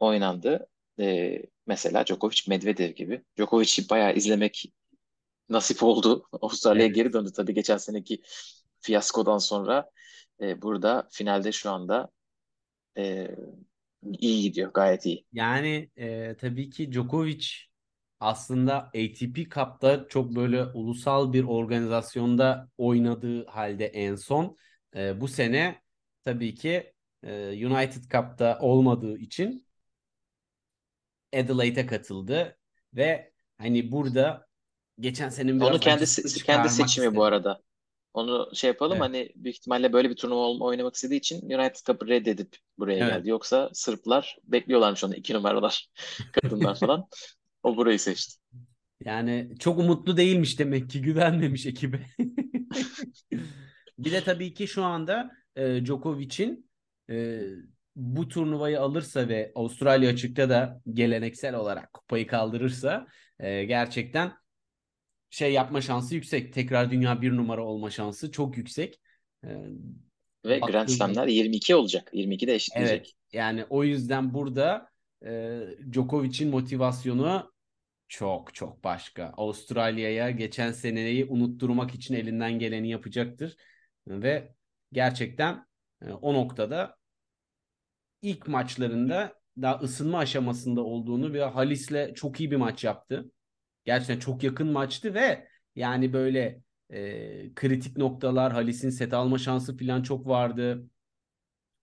oynandı. 0.00 0.66
Ee, 1.00 1.42
mesela 1.66 2.06
Djokovic 2.06 2.36
Medvedev 2.48 2.90
gibi. 2.90 3.22
Djokovic'i 3.38 3.88
bayağı 3.90 4.14
izlemek 4.14 4.72
nasip 5.48 5.82
oldu. 5.82 6.26
Avustralya'ya 6.32 6.86
Evet. 6.86 6.96
geri 6.96 7.12
döndü 7.12 7.32
tabii 7.36 7.54
geçen 7.54 7.76
seneki 7.76 8.22
fiyaskodan 8.80 9.38
sonra. 9.38 9.90
Ee, 10.40 10.62
burada 10.62 11.08
finalde 11.10 11.52
şu 11.52 11.70
anda 11.70 12.08
e, 12.98 13.30
iyi 14.18 14.42
gidiyor. 14.42 14.72
Gayet 14.72 15.06
iyi. 15.06 15.26
Yani 15.32 15.90
e, 15.96 16.36
tabii 16.36 16.70
ki 16.70 16.92
Djokovic 16.92 17.46
aslında 18.24 18.76
ATP 18.78 19.50
Cup'ta 19.50 20.08
çok 20.08 20.36
böyle 20.36 20.64
ulusal 20.64 21.32
bir 21.32 21.44
organizasyonda 21.44 22.68
oynadığı 22.78 23.46
halde 23.46 23.86
en 23.86 24.14
son 24.16 24.56
e, 24.96 25.20
bu 25.20 25.28
sene 25.28 25.82
tabii 26.24 26.54
ki 26.54 26.94
e, 27.22 27.66
United 27.66 28.02
Cup'ta 28.10 28.58
olmadığı 28.60 29.18
için 29.18 29.66
Adelaide'e 31.34 31.86
katıldı 31.86 32.58
ve 32.94 33.32
hani 33.58 33.92
burada 33.92 34.46
geçen 35.00 35.28
senenin 35.28 35.60
Onu 35.60 35.60
biraz 35.60 35.80
kendi 35.80 36.06
acısını 36.06 36.32
kendi 36.42 36.68
çıkarmak 36.68 36.70
seçimi 36.70 37.14
istedi. 37.14 37.14
bu 37.14 37.24
arada. 37.24 37.62
Onu 38.14 38.50
şey 38.56 38.68
yapalım 38.68 39.00
Evet. 39.00 39.00
hani 39.00 39.32
büyük 39.36 39.56
ihtimalle 39.56 39.92
böyle 39.92 40.10
bir 40.10 40.16
turnuva 40.16 40.64
oynamak 40.66 40.94
istediği 40.94 41.18
için 41.18 41.50
United 41.50 41.86
Cup'ı 41.86 42.08
reddedip 42.08 42.56
buraya 42.78 43.00
Evet. 43.00 43.04
geldi. 43.04 43.28
Yoksa 43.30 43.70
Sırplar 43.74 44.38
bekliyorlarmış 44.44 45.04
onu 45.04 45.14
iki 45.16 45.34
numaralar 45.34 45.88
kadınlar 46.32 46.80
falan. 46.80 47.08
O 47.64 47.76
burayı 47.76 48.00
seçti. 48.00 48.34
Yani 49.04 49.54
çok 49.58 49.78
umutlu 49.78 50.16
değilmiş 50.16 50.58
demek 50.58 50.90
ki 50.90 51.02
güvenmemiş 51.02 51.66
ekibe. 51.66 52.00
Bir 53.98 54.12
de 54.12 54.24
tabii 54.24 54.54
ki 54.54 54.68
şu 54.68 54.84
anda 54.84 55.30
e, 55.56 55.84
Djokovic'in 55.84 56.70
e, 57.10 57.40
bu 57.96 58.28
turnuvayı 58.28 58.80
alırsa 58.80 59.28
ve 59.28 59.52
Avustralya 59.54 60.10
açıkta 60.10 60.48
da 60.48 60.80
geleneksel 60.92 61.54
olarak 61.54 61.92
kupayı 61.92 62.26
kaldırırsa 62.26 63.06
e, 63.40 63.64
gerçekten 63.64 64.32
şey 65.30 65.52
yapma 65.52 65.80
şansı 65.80 66.14
yüksek. 66.14 66.52
Tekrar 66.52 66.90
dünya 66.90 67.22
bir 67.22 67.36
numara 67.36 67.64
olma 67.64 67.90
şansı 67.90 68.32
çok 68.32 68.56
yüksek. 68.56 69.00
E, 69.44 69.48
Ve 70.44 70.58
Grand 70.58 70.88
Slam'ler 70.88 71.14
zaman 71.14 71.28
22 71.28 71.74
olacak. 71.74 72.10
22'de 72.12 72.50
evet 72.50 72.60
eşitleyecek. 72.60 73.16
yani 73.32 73.64
o 73.70 73.84
yüzden 73.84 74.34
burada 74.34 74.88
e, 75.26 75.60
Djokovic'in 75.92 76.50
motivasyonu 76.50 77.53
çok 78.08 78.54
çok 78.54 78.84
başka. 78.84 79.24
Avustralya'ya 79.36 80.30
geçen 80.30 80.72
seneyi 80.72 81.24
unutturmak 81.24 81.94
için 81.94 82.14
elinden 82.14 82.58
geleni 82.58 82.90
yapacaktır. 82.90 83.56
Ve 84.06 84.54
gerçekten 84.92 85.66
e, 86.02 86.12
o 86.12 86.34
noktada 86.34 86.96
ilk 88.22 88.48
maçlarında 88.48 89.34
daha 89.62 89.78
ısınma 89.80 90.18
aşamasında 90.18 90.80
olduğunu 90.84 91.32
ve 91.32 91.44
Halis'le 91.44 92.14
çok 92.14 92.40
iyi 92.40 92.50
bir 92.50 92.56
maç 92.56 92.84
yaptı. 92.84 93.30
Gerçekten 93.84 94.18
çok 94.18 94.42
yakın 94.42 94.72
maçtı 94.72 95.14
ve 95.14 95.48
yani 95.76 96.12
böyle 96.12 96.60
e, 96.90 97.54
kritik 97.54 97.96
noktalar 97.96 98.52
Halis'in 98.52 98.90
set 98.90 99.14
alma 99.14 99.38
şansı 99.38 99.76
falan 99.78 100.02
çok 100.02 100.26
vardı. 100.26 100.84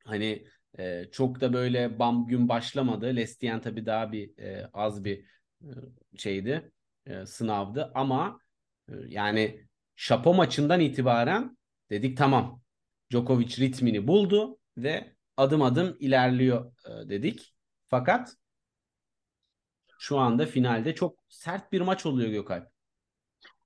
Hani 0.06 0.48
e, 0.80 1.06
çok 1.12 1.42
da 1.42 1.54
böyle 1.54 2.00
bam 2.00 2.28
gün 2.28 2.50
başlamadı. 2.50 3.16
Lestienne 3.16 3.62
tabii 3.62 3.86
daha 3.86 4.12
bir 4.12 4.38
e, 4.40 4.70
az 4.74 5.04
bir 5.04 5.26
şeydi, 6.18 6.72
e, 7.06 7.26
sınavdı 7.26 7.92
ama 7.96 8.40
e, 8.90 8.94
yani 9.08 9.66
Şapo 9.96 10.34
maçından 10.34 10.80
itibaren 10.80 11.58
dedik 11.90 12.18
tamam. 12.18 12.62
Djokovic 13.12 13.58
ritmini 13.60 14.08
buldu 14.08 14.58
ve 14.78 15.16
adım 15.38 15.62
adım 15.62 15.98
ilerliyor 16.00 16.72
e, 16.86 17.10
dedik. 17.10 17.56
Fakat 17.88 18.36
şu 20.00 20.18
anda 20.18 20.46
finalde 20.46 20.96
çok 20.96 21.20
sert 21.30 21.72
bir 21.72 21.82
maç 21.82 22.06
oluyor 22.06 22.30
Gökalp. 22.30 22.72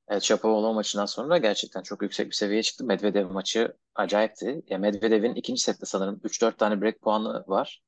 Evet, 0.08 0.24
Shapovalov 0.24 0.74
maçından 0.74 1.06
sonra 1.06 1.38
gerçekten 1.38 1.82
çok 1.82 2.02
yüksek 2.02 2.28
bir 2.28 2.36
seviyeye 2.36 2.64
çıktı. 2.64 2.84
Medvedev 2.84 3.30
maçı 3.30 3.78
acayipti. 3.96 4.62
Ya 4.68 4.78
Medvedev'in 4.78 5.36
ikinci 5.36 5.62
sette 5.62 5.86
sanırım 5.86 6.20
3-4 6.24 6.58
tane 6.58 6.82
break 6.82 7.02
puanı 7.02 7.44
var. 7.48 7.84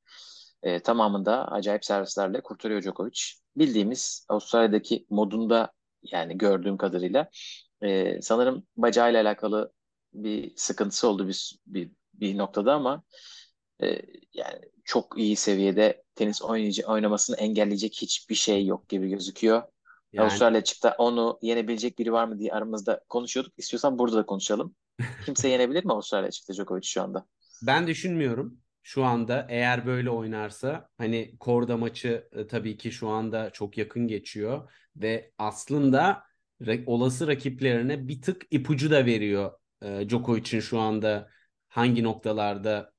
Ee, 0.62 0.80
tamamında 0.80 1.48
acayip 1.48 1.84
servislerle 1.84 2.40
kurtarıyor 2.40 2.82
Djokovic. 2.82 3.20
Bildiğimiz 3.56 4.26
Avustralya'daki 4.28 5.06
modunda 5.10 5.72
yani 6.02 6.38
gördüğüm 6.38 6.76
kadarıyla 6.76 7.30
e, 7.82 8.22
sanırım 8.22 8.66
bacağıyla 8.76 9.22
alakalı 9.22 9.72
bir 10.12 10.52
sıkıntısı 10.56 11.08
oldu 11.08 11.28
bir, 11.28 11.58
bir, 11.66 11.90
bir 12.14 12.38
noktada 12.38 12.74
ama 12.74 13.02
e, 13.82 13.86
yani 14.34 14.60
çok 14.84 15.18
iyi 15.18 15.36
seviyede 15.36 16.02
tenis 16.14 16.42
oynayıcı, 16.42 16.86
oynamasını 16.86 17.36
engelleyecek 17.36 17.94
hiçbir 18.02 18.34
şey 18.34 18.66
yok 18.66 18.88
gibi 18.88 19.08
gözüküyor. 19.08 19.62
Yani 20.12 20.28
Avustralya 20.28 20.64
çıktı 20.64 20.94
onu 20.98 21.38
yenebilecek 21.42 21.98
biri 21.98 22.12
var 22.12 22.24
mı 22.24 22.38
diye 22.38 22.52
aramızda 22.52 23.00
konuşuyorduk. 23.08 23.52
İstiyorsan 23.56 23.98
burada 23.98 24.16
da 24.16 24.26
konuşalım. 24.26 24.74
Kimse 25.24 25.48
yenebilir 25.48 25.84
mi 25.84 25.92
Avustralya 25.92 26.30
çıktı 26.30 26.52
Djokovic 26.52 26.82
şu 26.82 27.02
anda? 27.02 27.26
Ben 27.62 27.86
düşünmüyorum 27.86 28.60
şu 28.88 29.04
anda 29.04 29.46
eğer 29.50 29.86
böyle 29.86 30.10
oynarsa 30.10 30.88
hani 30.98 31.36
Korda 31.40 31.76
maçı 31.76 32.28
e, 32.32 32.46
tabii 32.46 32.76
ki 32.76 32.92
şu 32.92 33.08
anda 33.08 33.50
çok 33.50 33.78
yakın 33.78 34.08
geçiyor 34.08 34.70
ve 34.96 35.32
aslında 35.38 36.22
ra- 36.60 36.84
olası 36.86 37.26
rakiplerine 37.26 38.08
bir 38.08 38.22
tık 38.22 38.46
ipucu 38.50 38.90
da 38.90 39.06
veriyor 39.06 39.52
e, 39.82 40.08
Djokovic'in 40.08 40.60
şu 40.60 40.80
anda 40.80 41.30
hangi 41.68 42.02
noktalarda 42.02 42.92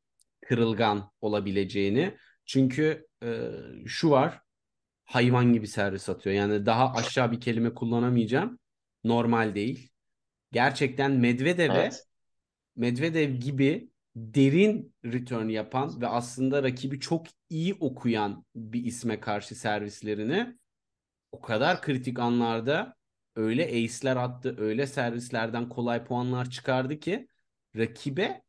kırılgan 0.47 1.12
olabileceğini. 1.21 2.17
Çünkü 2.45 3.08
e, 3.23 3.49
şu 3.86 4.10
var 4.10 4.41
hayvan 5.06 5.54
gibi 5.54 5.67
servis 5.67 6.10
atıyor. 6.10 6.36
Yani 6.36 6.65
daha 6.65 6.93
aşağı 6.93 7.32
bir 7.32 7.41
kelime 7.41 7.73
kullanamayacağım. 7.73 8.60
Normal 9.04 9.56
değil. 9.56 9.89
Gerçekten 10.52 11.12
Medvedev'e 11.12 11.73
Evet. 11.73 12.06
Medvedev 12.75 13.32
gibi 13.32 13.89
derin 14.19 14.95
return 15.05 15.47
yapan 15.47 16.01
ve 16.01 16.08
aslında 16.08 16.63
rakibi 16.63 16.99
çok 16.99 17.27
iyi 17.49 17.73
okuyan 17.79 18.45
bir 18.55 18.86
isme 18.86 19.19
karşı 19.19 19.55
servislerini 19.55 20.58
o 21.32 21.41
kadar 21.41 21.82
kritik 21.82 22.19
anlarda 22.19 22.95
öyle 23.36 23.65
ace'ler 23.65 24.15
attı, 24.15 24.55
öyle 24.58 24.88
servislerden 24.88 25.69
kolay 25.69 26.03
puanlar 26.03 26.49
çıkardı 26.49 26.99
ki 26.99 27.27
rakibe 27.77 28.43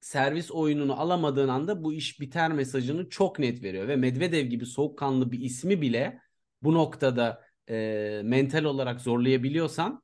servis 0.00 0.50
oyununu 0.50 1.00
alamadığın 1.00 1.48
anda 1.48 1.84
bu 1.84 1.92
iş 1.92 2.20
biter 2.20 2.52
mesajını 2.52 3.08
çok 3.08 3.38
net 3.38 3.62
veriyor 3.62 3.88
ve 3.88 3.96
Medvedev 3.96 4.46
gibi 4.46 4.66
soğukkanlı 4.66 5.32
bir 5.32 5.40
ismi 5.40 5.80
bile 5.82 6.20
bu 6.62 6.74
noktada 6.74 7.44
e, 7.70 8.20
mental 8.24 8.64
olarak 8.64 9.00
zorlayabiliyorsan 9.00 10.02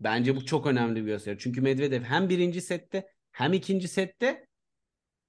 bence 0.00 0.36
bu 0.36 0.44
çok 0.44 0.66
önemli 0.66 1.00
bir 1.00 1.06
gösteri. 1.06 1.38
Çünkü 1.38 1.60
Medvedev 1.60 2.02
hem 2.02 2.28
birinci 2.28 2.60
sette 2.60 3.13
hem 3.34 3.52
ikinci 3.52 3.88
sette 3.88 4.46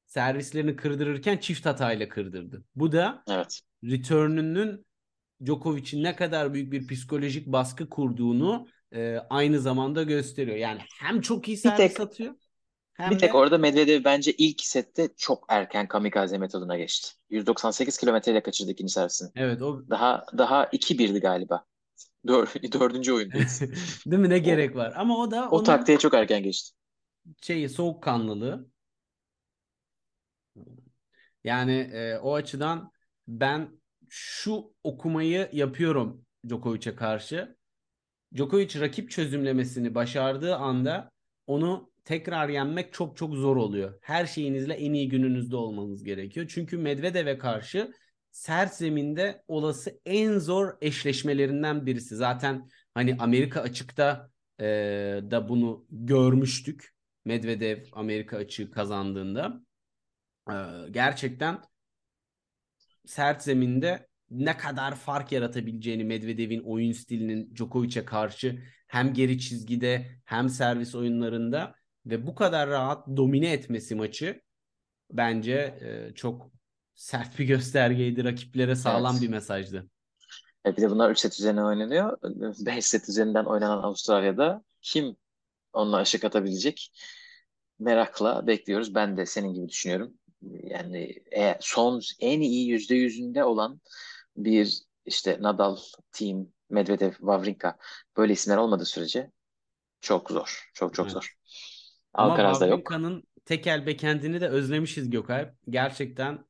servislerini 0.05 0.75
kırdırırken 0.75 1.37
çift 1.37 1.65
hatayla 1.65 2.09
kırdırdı. 2.09 2.63
Bu 2.75 2.91
da 2.91 3.23
Evet. 3.29 3.61
return'ünün 3.83 4.85
Djokovic'in 5.45 6.03
ne 6.03 6.15
kadar 6.15 6.53
büyük 6.53 6.71
bir 6.71 6.87
psikolojik 6.87 7.47
baskı 7.47 7.89
kurduğunu 7.89 8.67
e, 8.95 9.17
aynı 9.29 9.59
zamanda 9.59 10.03
gösteriyor. 10.03 10.57
Yani 10.57 10.81
hem 10.99 11.21
çok 11.21 11.47
iyi 11.47 11.57
servis 11.57 11.77
tek- 11.77 11.99
atıyor 11.99 12.35
hem 12.93 13.11
Bir 13.11 13.19
tek 13.19 13.29
de 13.29 13.37
orada 13.37 13.57
Medvedev 13.57 14.03
bence 14.03 14.31
ilk 14.31 14.61
sette 14.61 15.09
çok 15.17 15.45
erken 15.49 15.87
kamikaze 15.87 16.37
metoduna 16.37 16.77
geçti. 16.77 17.11
198 17.29 17.97
kilometreyle 17.97 18.43
kaçırdı 18.43 18.71
ikinci 18.71 18.93
servisini. 18.93 19.29
evet 19.35 19.61
o 19.61 19.89
Daha 19.89 20.25
daha 20.37 20.65
2-1'di 20.71 21.19
galiba. 21.19 21.65
Dör, 22.27 22.47
dördüncü 22.73 23.13
oyundayız. 23.13 23.61
değil 24.05 24.21
mi 24.21 24.29
ne 24.29 24.39
gerek 24.39 24.75
var? 24.75 24.93
Ama 24.95 25.17
o 25.17 25.31
da 25.31 25.49
O 25.51 25.55
onun 25.55 25.63
taktiğe 25.63 25.97
çok 25.97 26.13
erken 26.13 26.43
geçti. 26.43 26.71
Şeyi 27.41 27.69
soğukkanlılığı. 27.69 28.69
Yani 31.43 31.89
e, 31.93 32.17
o 32.17 32.35
açıdan 32.35 32.91
ben 33.27 33.81
şu 34.09 34.73
okumayı 34.83 35.49
yapıyorum 35.51 36.25
Djokovic'e 36.47 36.95
karşı. 36.95 37.57
Djokovic 38.35 38.79
rakip 38.79 39.11
çözümlemesini 39.11 39.95
başardığı 39.95 40.55
anda 40.55 41.11
onu 41.47 41.91
tekrar 42.03 42.49
yenmek 42.49 42.93
çok 42.93 43.17
çok 43.17 43.33
zor 43.35 43.55
oluyor. 43.55 43.99
Her 44.01 44.25
şeyinizle 44.25 44.73
en 44.73 44.93
iyi 44.93 45.09
gününüzde 45.09 45.55
olmanız 45.55 46.03
gerekiyor. 46.03 46.45
Çünkü 46.49 46.77
Medvedev'e 46.77 47.37
karşı 47.37 47.93
sert 48.31 48.73
zeminde 48.73 49.43
olası 49.47 49.99
en 50.05 50.37
zor 50.37 50.77
eşleşmelerinden 50.81 51.85
birisi. 51.85 52.15
Zaten 52.15 52.69
hani 52.93 53.15
Amerika 53.19 53.61
açıkta 53.61 54.29
e, 54.59 54.65
da 55.31 55.49
bunu 55.49 55.85
görmüştük. 55.89 56.94
Medvedev 57.25 57.83
Amerika 57.91 58.37
açığı 58.37 58.71
kazandığında. 58.71 59.61
E, 60.49 60.55
gerçekten 60.91 61.61
sert 63.05 63.43
zeminde 63.43 64.07
ne 64.29 64.57
kadar 64.57 64.95
fark 64.95 65.31
yaratabileceğini 65.31 66.03
Medvedev'in 66.03 66.63
oyun 66.63 66.91
stilinin 66.91 67.55
Djokovic'e 67.55 68.05
karşı 68.05 68.63
hem 68.87 69.13
geri 69.13 69.39
çizgide 69.39 70.19
hem 70.25 70.49
servis 70.49 70.95
oyunlarında 70.95 71.75
ve 72.05 72.27
bu 72.27 72.35
kadar 72.35 72.69
rahat 72.69 73.07
domine 73.07 73.51
etmesi 73.51 73.95
maçı 73.95 74.41
bence 75.11 75.53
e, 75.81 76.13
çok 76.15 76.51
sert 76.95 77.39
bir 77.39 77.45
göstergeydi. 77.45 78.23
Rakiplere 78.23 78.75
sağlam 78.75 79.15
Evet. 79.15 79.23
bir 79.23 79.29
mesajdı. 79.29 79.89
E 80.65 80.77
bir 80.77 80.81
de 80.81 80.89
bunlar 80.89 81.11
3 81.11 81.19
set 81.19 81.39
üzerine 81.39 81.63
oynanıyor. 81.63 82.17
5 82.65 82.85
set 82.85 83.09
üzerinden 83.09 83.45
oynanan 83.45 83.83
Avustralya'da 83.83 84.63
kim 84.81 85.15
onunla 85.75 85.97
aşık 85.97 86.23
atabilecek? 86.23 86.91
Merakla 87.79 88.47
bekliyoruz. 88.47 88.95
Ben 88.95 89.17
de 89.17 89.25
senin 89.25 89.53
gibi 89.53 89.69
düşünüyorum. 89.69 90.13
Yani 90.63 91.23
eğer 91.31 91.57
son 91.61 92.01
en 92.19 92.41
iyi 92.41 92.67
yüzde 92.69 92.95
yüzünde 92.95 93.43
olan 93.43 93.81
bir 94.37 94.81
işte 95.05 95.37
Nadal, 95.41 95.77
Team, 96.11 96.47
Medvedev, 96.69 97.11
Wawrinka 97.11 97.77
böyle 98.17 98.33
isimler 98.33 98.57
olmadığı 98.57 98.85
sürece 98.85 99.31
çok 100.01 100.31
zor. 100.31 100.71
Çok 100.73 100.93
çok 100.93 101.05
Evet. 101.05 101.13
zor. 101.13 101.35
Ama 102.13 102.33
Alcaraz 102.33 102.61
da 102.61 102.67
yok. 102.67 102.79
Wawrinka'nın 102.79 103.23
tekel 103.45 103.87
backend'ini 103.87 104.41
de 104.41 104.47
özlemişiz 104.49 105.09
Gökay. 105.09 105.51
Gerçekten 105.69 106.45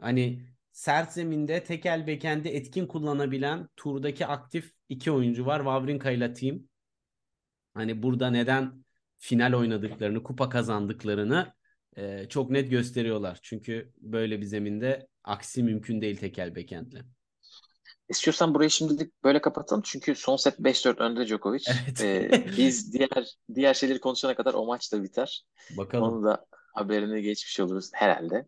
hani 0.00 0.46
sert 0.72 1.12
zeminde 1.12 1.64
tekel 1.64 2.06
backend'i 2.06 2.48
etkin 2.48 2.86
kullanabilen 2.86 3.68
turdaki 3.76 4.26
aktif 4.26 4.72
iki 4.88 5.12
oyuncu 5.12 5.46
var. 5.46 5.58
Wawrinka 5.58 6.10
ile 6.10 6.34
Team. 6.34 6.69
Hani 7.74 8.02
burada 8.02 8.30
neden 8.30 8.84
final 9.18 9.52
oynadıklarını, 9.52 10.22
kupa 10.22 10.48
kazandıklarını 10.48 11.52
e, 11.96 12.28
çok 12.28 12.50
net 12.50 12.70
gösteriyorlar. 12.70 13.38
Çünkü 13.42 13.92
böyle 13.98 14.40
bir 14.40 14.46
zeminde 14.46 15.08
aksi 15.24 15.62
mümkün 15.62 16.00
değil 16.00 16.16
tekel 16.16 16.56
backend'le. 16.56 17.04
İstiyorsan 18.08 18.54
burayı 18.54 18.70
şimdilik 18.70 19.24
böyle 19.24 19.40
kapatalım. 19.40 19.82
Çünkü 19.86 20.14
son 20.14 20.36
set 20.36 20.58
5-4 20.58 21.00
önde 21.00 21.26
Djokovic. 21.26 21.64
Evet. 22.00 22.00
Ee, 22.00 22.44
biz 22.56 22.92
diğer 22.92 23.26
diğer 23.54 23.74
şeyleri 23.74 24.00
konuşana 24.00 24.34
kadar 24.34 24.54
o 24.54 24.66
maç 24.66 24.92
da 24.92 25.02
biter. 25.02 25.44
Bakalım. 25.76 26.04
Onu 26.04 26.24
da 26.24 26.46
haberini 26.74 27.22
geçmiş 27.22 27.60
oluruz 27.60 27.90
herhalde. 27.94 28.46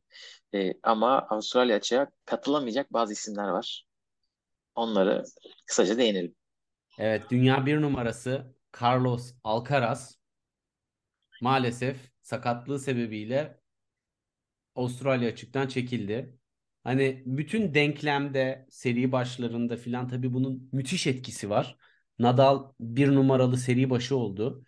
Ee, 0.55 0.73
ama 0.83 1.19
Avustralya 1.19 1.77
açığa 1.77 2.07
katılamayacak 2.25 2.93
bazı 2.93 3.13
isimler 3.13 3.49
var. 3.49 3.87
Onları 4.75 5.25
kısaca 5.67 5.99
değinelim. 5.99 6.35
Evet, 6.99 7.23
dünya 7.31 7.67
bir 7.67 7.83
numarası 7.83 8.55
Carlos 8.81 9.35
Alcaraz 9.45 10.19
maalesef 11.43 11.97
sakatlığı 12.23 12.79
sebebiyle 12.79 13.61
Avustralya 14.75 15.29
açıktan 15.29 15.67
çekildi. 15.67 16.39
Hani 16.85 17.23
bütün 17.27 17.75
denklemde, 17.75 18.67
seri 18.71 19.13
başlarında 19.13 19.77
filan 19.77 20.09
tabii 20.09 20.33
bunun 20.35 20.69
müthiş 20.73 21.07
etkisi 21.07 21.51
var. 21.51 21.77
Nadal 22.19 22.73
bir 22.81 23.15
numaralı 23.15 23.57
seri 23.57 23.91
başı 23.91 24.17
oldu. 24.17 24.65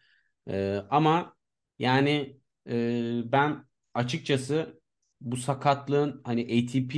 Ee, 0.49 0.81
ama 0.91 1.37
yani 1.79 2.41
e, 2.69 3.33
ben 3.33 3.65
açıkçası 3.95 4.81
bu 5.21 5.37
sakatlığın 5.37 6.21
hani 6.25 6.43
ATP 6.43 6.95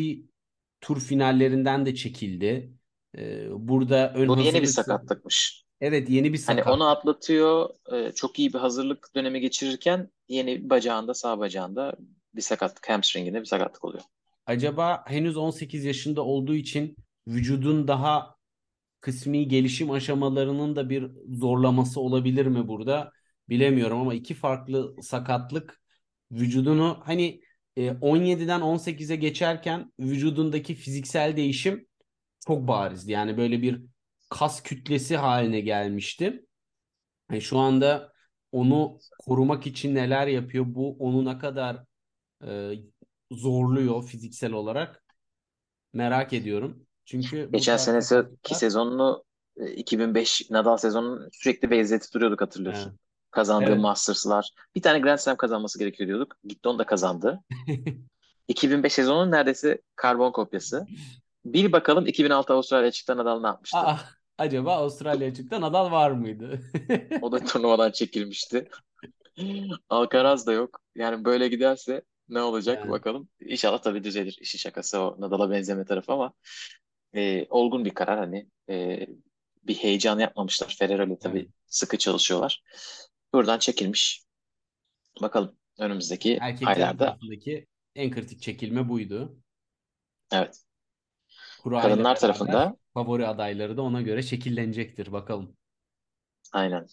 tur 0.80 1.00
finallerinden 1.00 1.86
de 1.86 1.94
çekildi. 1.94 2.72
Ee, 3.18 3.46
burada 3.50 4.12
ön 4.14 4.28
Bu 4.28 4.38
yeni 4.38 4.62
bir 4.62 4.66
sakatlıkmış. 4.66 5.65
Evet 5.80 6.10
yeni 6.10 6.32
bir 6.32 6.38
Hani 6.46 6.60
sakat. 6.60 6.66
onu 6.66 6.88
atlatıyor, 6.88 7.70
e, 7.92 8.12
çok 8.12 8.38
iyi 8.38 8.52
bir 8.52 8.58
hazırlık 8.58 9.14
dönemi 9.14 9.40
geçirirken 9.40 10.10
yeni 10.28 10.70
bacağında, 10.70 11.14
sağ 11.14 11.38
bacağında 11.38 11.96
bir 12.34 12.42
sakatlık, 12.42 12.88
hamstringinde 12.90 13.40
bir 13.40 13.44
sakatlık 13.46 13.84
oluyor. 13.84 14.02
Acaba 14.46 15.04
henüz 15.06 15.36
18 15.36 15.84
yaşında 15.84 16.22
olduğu 16.22 16.54
için 16.54 16.96
vücudun 17.28 17.88
daha 17.88 18.36
kısmi 19.00 19.48
gelişim 19.48 19.90
aşamalarının 19.90 20.76
da 20.76 20.90
bir 20.90 21.10
zorlaması 21.28 22.00
olabilir 22.00 22.46
mi 22.46 22.68
burada? 22.68 23.12
Bilemiyorum 23.48 24.00
ama 24.00 24.14
iki 24.14 24.34
farklı 24.34 24.96
sakatlık 25.02 25.80
vücudunu 26.32 27.00
hani 27.04 27.42
e, 27.76 27.90
17'den 27.92 28.60
18'e 28.60 29.16
geçerken 29.16 29.92
vücudundaki 30.00 30.74
fiziksel 30.74 31.36
değişim 31.36 31.86
çok 32.46 32.68
barizdi. 32.68 33.12
Yani 33.12 33.36
böyle 33.38 33.62
bir 33.62 33.82
kas 34.28 34.62
kütlesi 34.62 35.16
haline 35.16 35.60
gelmişti. 35.60 36.46
Yani 37.30 37.42
şu 37.42 37.58
anda 37.58 38.12
onu 38.52 38.98
korumak 39.18 39.66
için 39.66 39.94
neler 39.94 40.26
yapıyor? 40.26 40.64
Bu 40.68 40.96
onu 40.98 41.24
ne 41.24 41.38
kadar 41.38 41.84
e, 42.46 42.72
zorluyor 43.30 44.04
fiziksel 44.04 44.52
olarak 44.52 45.04
merak 45.92 46.32
ediyorum. 46.32 46.86
Çünkü 47.04 47.48
Geçen 47.52 47.76
seneki 47.76 48.54
sezonunu 48.54 49.24
e, 49.56 49.72
2005 49.72 50.50
Nadal 50.50 50.76
sezonunu 50.76 51.28
sürekli 51.32 51.70
benzetip 51.70 52.14
duruyorduk 52.14 52.40
hatırlıyorsun. 52.40 52.88
Evet. 52.90 53.00
Kazandığı 53.30 53.70
Evet. 53.70 53.80
Masters'lar. 53.80 54.50
Bir 54.74 54.82
tane 54.82 54.98
Grand 54.98 55.18
Slam 55.18 55.36
kazanması 55.36 55.78
gerekiyor 55.78 56.08
diyorduk. 56.08 56.36
Gitti 56.44 56.68
onu 56.68 56.78
da 56.78 56.86
kazandı. 56.86 57.40
2005 58.48 58.92
sezonunun 58.92 59.30
neredeyse 59.30 59.82
karbon 59.96 60.32
kopyası. 60.32 60.86
Bir 61.46 61.72
bakalım 61.72 62.06
2006 62.06 62.52
Avustralya 62.52 62.88
açıkta 62.88 63.16
Nadal 63.16 63.40
ne 63.40 63.46
yapmıştı? 63.46 63.78
Aa, 63.78 63.98
acaba 64.38 64.76
Avustralya 64.76 65.28
açıkta 65.28 65.60
Nadal 65.60 65.90
var 65.90 66.10
mıydı? 66.10 66.60
O 67.22 67.32
da 67.32 67.38
turnuvadan 67.44 67.90
çekilmişti. 67.90 68.68
Alcaraz 69.88 70.46
da 70.46 70.52
yok. 70.52 70.80
Yani 70.94 71.24
böyle 71.24 71.48
giderse 71.48 72.02
ne 72.28 72.40
olacak 72.42 72.78
Yani. 72.80 72.90
bakalım. 72.90 73.28
İnşallah 73.40 73.78
tabii 73.82 74.04
düzelir. 74.04 74.38
İşi 74.40 74.58
şakası 74.58 75.00
o 75.00 75.16
Nadal'a 75.18 75.50
benzeme 75.50 75.84
tarafı 75.84 76.12
ama 76.12 76.32
e, 77.14 77.46
olgun 77.50 77.84
bir 77.84 77.94
karar 77.94 78.18
hani 78.18 78.48
e, 78.70 79.06
bir 79.62 79.74
heyecan 79.74 80.18
yapmamışlar. 80.18 80.76
Ferrero 80.78 81.06
ile 81.06 81.18
tabii 81.18 81.38
Evet. 81.38 81.48
sıkı 81.66 81.98
çalışıyorlar. 81.98 82.62
Buradan 83.34 83.58
çekilmiş. 83.58 84.22
Bakalım 85.22 85.56
önümüzdeki 85.78 86.38
Erkekler 86.40 86.72
aylarda. 86.76 87.18
en 87.94 88.10
kritik 88.10 88.42
çekilme 88.42 88.88
buydu. 88.88 89.36
Evet. 90.32 90.65
Kura 91.66 91.80
Kadınlar 91.80 92.16
tarafında 92.20 92.76
favori 92.94 93.26
adayları 93.26 93.76
da 93.76 93.82
ona 93.82 94.02
göre 94.02 94.22
şekillenecektir. 94.22 95.12
Bakalım. 95.12 95.56
aynen. 96.52 96.86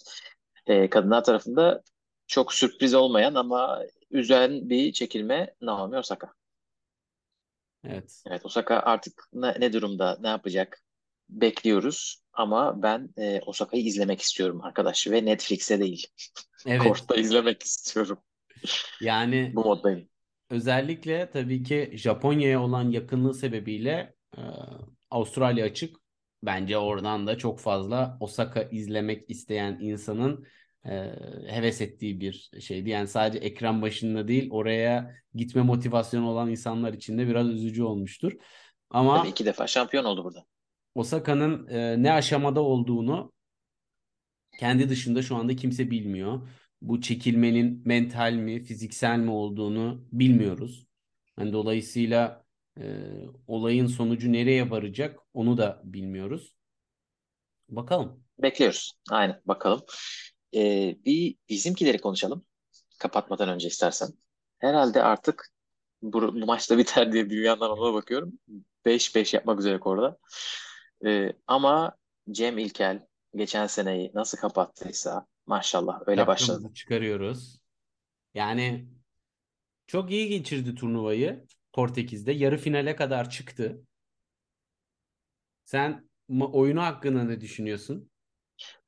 Ee, 0.67 0.89
kadınlar 0.89 1.23
tarafında 1.23 1.83
çok 2.27 2.53
sürpriz 2.53 2.93
olmayan 2.93 3.35
ama 3.35 3.83
üzen 4.11 4.69
bir 4.69 4.93
çekilme 4.93 5.55
Naomi 5.61 5.97
Osaka. 5.97 6.33
Evet. 7.87 8.23
Evet 8.27 8.45
Osaka 8.45 8.79
artık 8.79 9.23
ne, 9.33 9.55
ne 9.59 9.73
durumda, 9.73 10.17
ne 10.21 10.27
yapacak 10.27 10.81
bekliyoruz. 11.29 12.23
Ama 12.33 12.83
ben 12.83 13.09
e, 13.17 13.41
Osaka'yı 13.45 13.83
izlemek 13.83 14.21
istiyorum 14.21 14.61
arkadaş 14.63 15.07
ve 15.07 15.25
Netflix'e 15.25 15.79
değil. 15.79 16.07
Evet. 16.65 16.83
Kort'ta 16.83 17.15
izlemek 17.15 17.63
istiyorum. 17.63 18.17
Yani 19.01 19.51
Bu 19.55 19.63
moddayım. 19.63 20.09
özellikle 20.49 21.29
tabii 21.29 21.63
ki 21.63 21.91
Japonya'ya 21.93 22.61
olan 22.61 22.91
yakınlığı 22.91 23.33
sebebiyle 23.33 24.12
e, 24.37 24.41
Avustralya 25.11 25.65
açık. 25.65 25.95
Bence 26.43 26.77
oradan 26.77 27.27
da 27.27 27.37
çok 27.37 27.59
fazla 27.59 28.17
Osaka 28.19 28.63
izlemek 28.63 29.29
isteyen 29.29 29.77
insanın 29.81 30.45
e, 30.85 30.91
heves 31.47 31.81
ettiği 31.81 32.19
bir 32.19 32.51
şeydi. 32.61 32.89
Yani 32.89 33.07
sadece 33.07 33.39
ekran 33.39 33.81
başında 33.81 34.27
değil 34.27 34.47
oraya 34.51 35.15
gitme 35.35 35.61
motivasyonu 35.61 36.29
olan 36.29 36.49
insanlar 36.49 36.93
için 36.93 37.17
de 37.17 37.27
biraz 37.27 37.49
üzücü 37.49 37.83
olmuştur. 37.83 38.33
Ama 38.89 39.17
Tabii 39.17 39.29
iki 39.29 39.45
defa 39.45 39.67
şampiyon 39.67 40.05
oldu 40.05 40.23
burada. 40.23 40.45
Osaka'nın 40.95 41.67
e, 41.67 42.03
ne 42.03 42.11
aşamada 42.11 42.61
olduğunu 42.61 43.33
kendi 44.59 44.89
dışında 44.89 45.21
şu 45.21 45.35
anda 45.35 45.55
kimse 45.55 45.91
bilmiyor. 45.91 46.49
Bu 46.81 47.01
çekilmenin 47.01 47.81
mental 47.85 48.33
mi, 48.33 48.63
fiziksel 48.63 49.19
mi 49.19 49.31
olduğunu 49.31 50.05
bilmiyoruz. 50.11 50.87
Yani 51.39 51.53
dolayısıyla 51.53 52.42
e, 52.79 52.83
olayın 53.47 53.87
sonucu 53.87 54.31
nereye 54.31 54.69
varacak 54.69 55.19
onu 55.33 55.57
da 55.57 55.81
bilmiyoruz. 55.83 56.55
Bakalım. 57.69 58.23
Bekliyoruz. 58.39 58.93
Aynen 59.09 59.41
bakalım. 59.45 59.81
Ee, 60.55 60.97
bir 61.05 61.35
bizimkileri 61.49 62.01
konuşalım. 62.01 62.45
Kapatmadan 62.99 63.49
önce 63.49 63.67
istersen. 63.67 64.09
Herhalde 64.59 65.03
artık 65.03 65.49
bu, 66.01 66.21
bu 66.21 66.45
maçta 66.45 66.77
biter 66.77 67.11
diye 67.11 67.29
bir 67.29 67.41
yandan 67.41 67.71
ona 67.71 67.93
bakıyorum. 67.93 68.39
5-5 68.85 69.35
yapmak 69.35 69.59
üzere 69.59 69.79
orada. 69.81 70.17
Ee, 71.05 71.33
ama 71.47 71.95
Cem 72.31 72.57
İlkel 72.57 73.07
geçen 73.35 73.67
seneyi 73.67 74.11
nasıl 74.13 74.37
kapattıysa 74.37 75.27
maşallah 75.45 76.01
öyle 76.07 76.27
başladı. 76.27 76.71
Çıkarıyoruz. 76.73 77.59
Yani 78.33 78.87
çok 79.87 80.11
iyi 80.11 80.29
geçirdi 80.29 80.75
turnuvayı 80.75 81.45
Portekiz'de. 81.73 82.31
Yarı 82.31 82.57
finale 82.57 82.95
kadar 82.95 83.29
çıktı. 83.29 83.83
Sen 85.65 86.09
oyunu 86.29 86.81
hakkında 86.83 87.23
ne 87.23 87.41
düşünüyorsun? 87.41 88.09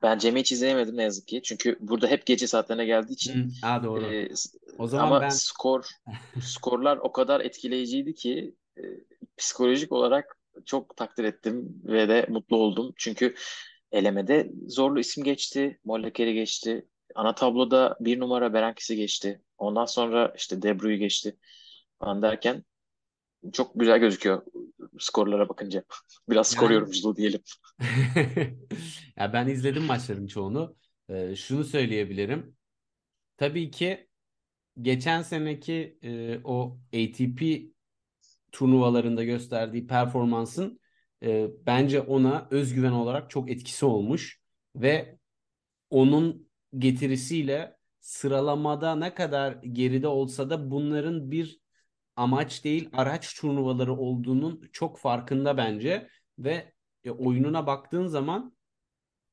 Ben 0.01 0.17
Cem'i 0.17 0.39
hiç 0.39 0.51
izleyemedim 0.51 0.97
ne 0.97 1.03
yazık 1.03 1.27
ki. 1.27 1.41
Çünkü 1.43 1.77
burada 1.79 2.07
hep 2.07 2.25
gece 2.25 2.47
saatlerine 2.47 2.85
geldiği 2.85 3.13
için 3.13 3.33
Hı, 3.61 3.67
aa 3.67 3.83
doğru. 3.83 4.01
e, 4.01 4.29
O 4.79 4.87
zaman 4.87 5.11
ama 5.11 5.21
ben 5.21 5.29
skor 5.29 5.89
skorlar 6.41 6.97
o 6.97 7.11
kadar 7.11 7.41
etkileyiciydi 7.41 8.13
ki 8.13 8.55
e, 8.77 8.81
psikolojik 9.37 9.91
olarak 9.91 10.37
çok 10.65 10.97
takdir 10.97 11.23
ettim 11.23 11.81
ve 11.85 12.09
de 12.09 12.25
mutlu 12.29 12.57
oldum. 12.57 12.93
Çünkü 12.97 13.35
elemede 13.91 14.51
zorlu 14.67 14.99
isim 14.99 15.23
geçti, 15.23 15.79
Molleker'i 15.85 16.33
geçti. 16.33 16.87
Ana 17.15 17.35
tabloda 17.35 17.97
bir 17.99 18.19
numara 18.19 18.53
Berankis'i 18.53 18.95
geçti. 18.95 19.41
Ondan 19.57 19.85
sonra 19.85 20.33
işte 20.37 20.61
De 20.61 20.79
Bruy'u 20.79 20.97
geçti 20.99 21.37
falan 21.99 22.21
derken 22.21 22.63
çok 23.53 23.79
güzel 23.79 23.99
gözüküyor 23.99 24.41
skorlara 24.99 25.49
bakınca. 25.49 25.84
Biraz 26.29 26.47
skor 26.47 26.69
yani 26.69 26.73
yorumculuğu 26.73 27.15
diyelim. 27.15 27.41
ya 29.17 29.34
ben 29.34 29.47
izledim 29.47 29.84
maçların 29.84 30.27
çoğunu. 30.27 30.75
Ee, 31.10 31.36
şunu 31.36 31.63
söyleyebilirim. 31.63 32.55
Tabii 33.38 33.71
ki 33.71 34.08
geçen 34.81 35.21
seneki 35.21 35.97
e, 36.01 36.39
o 36.43 36.79
ATP 36.88 37.41
turnuvalarında 38.51 39.23
gösterdiği 39.23 39.88
performansın 39.88 40.79
e, 41.23 41.47
bence 41.65 42.01
ona 42.01 42.47
özgüven 42.51 42.91
olarak 42.91 43.29
çok 43.29 43.51
etkisi 43.51 43.86
olmuş 43.86 44.41
ve 44.75 45.17
onun 45.89 46.49
getirisiyle 46.77 47.77
sıralamada 47.99 48.95
ne 48.95 49.13
kadar 49.13 49.53
geride 49.53 50.08
olsa 50.08 50.49
da 50.49 50.71
bunların 50.71 51.31
bir 51.31 51.64
amaç 52.15 52.63
değil 52.63 52.89
araç 52.93 53.36
turnuvaları 53.39 53.93
olduğunun 53.93 54.69
çok 54.73 54.99
farkında 54.99 55.58
bence 55.58 56.10
ve 56.39 56.73
e, 57.04 57.12
oyununa 57.12 57.67
baktığın 57.67 58.08
zaman 58.08 58.56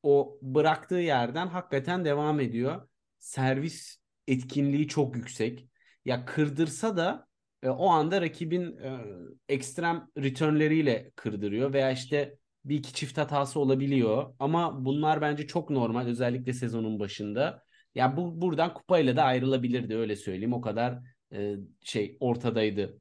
o 0.03 0.39
bıraktığı 0.43 0.95
yerden 0.95 1.47
hakikaten 1.47 2.05
devam 2.05 2.41
ediyor. 2.41 2.89
Servis 3.19 3.97
etkinliği 4.29 4.89
çok 4.89 5.17
yüksek. 5.17 5.69
Ya 6.05 6.25
kırdırsa 6.25 6.97
da 6.97 7.27
e, 7.63 7.69
o 7.69 7.89
anda 7.89 8.21
rakibin 8.21 8.77
e, 8.77 9.01
ekstrem 9.49 10.09
returnleriyle 10.19 11.11
kırdırıyor 11.17 11.73
veya 11.73 11.91
işte 11.91 12.39
bir 12.65 12.77
iki 12.77 12.95
çift 12.95 13.19
hatası 13.19 13.61
olabiliyor. 13.61 14.35
Ama 14.39 14.85
bunlar 14.85 15.21
bence 15.21 15.47
çok 15.47 15.71
normal 15.71 16.07
özellikle 16.07 16.53
sezonun 16.53 16.99
başında. 17.01 17.63
Ya 17.95 18.17
bu 18.17 18.41
buradan 18.41 18.75
kupayla 18.75 19.17
da 19.17 19.23
ayrılabilirdi 19.25 19.97
öyle 19.97 20.17
söyleyeyim. 20.17 20.53
O 20.53 20.61
kadar 20.61 20.99
e, 21.33 21.57
şey 21.83 22.17
ortadaydı 22.21 23.01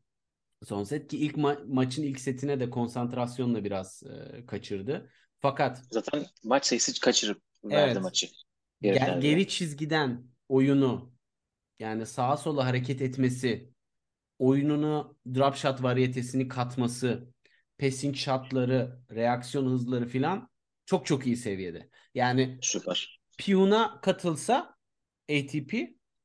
son 0.63 0.83
set 0.83 1.07
ki 1.07 1.17
ilk 1.17 1.35
ma- 1.35 1.73
maçın 1.73 2.03
ilk 2.03 2.19
setine 2.19 2.59
de 2.59 2.69
konsantrasyonla 2.69 3.63
biraz 3.63 4.03
e, 4.03 4.45
kaçırdı. 4.45 5.09
Fakat 5.39 5.81
Zaten 5.91 6.25
maç 6.43 6.65
sayısı 6.65 6.99
kaçırıp 6.99 7.41
verdi 7.63 7.91
evet 7.91 8.03
maçı. 8.03 8.27
Finalde. 8.81 9.27
geri 9.27 9.47
çizgiden 9.47 10.23
oyunu 10.49 11.13
yani 11.79 12.05
sağa 12.05 12.37
sola 12.37 12.65
hareket 12.65 13.01
etmesi, 13.01 13.69
oyununa 14.39 15.11
drop 15.35 15.55
shot 15.55 15.83
varyetesini 15.83 16.47
katması, 16.47 17.33
passing 17.79 18.15
shotları, 18.15 18.99
reaksiyon 19.11 19.65
hızları 19.65 20.07
filan 20.07 20.49
çok 20.85 21.05
çok 21.05 21.27
iyi 21.27 21.37
seviyede. 21.37 21.89
Yani 22.15 22.57
Süper. 22.61 23.21
Piyuna 23.37 24.01
katılsa 24.01 24.75
ATP 25.29 25.73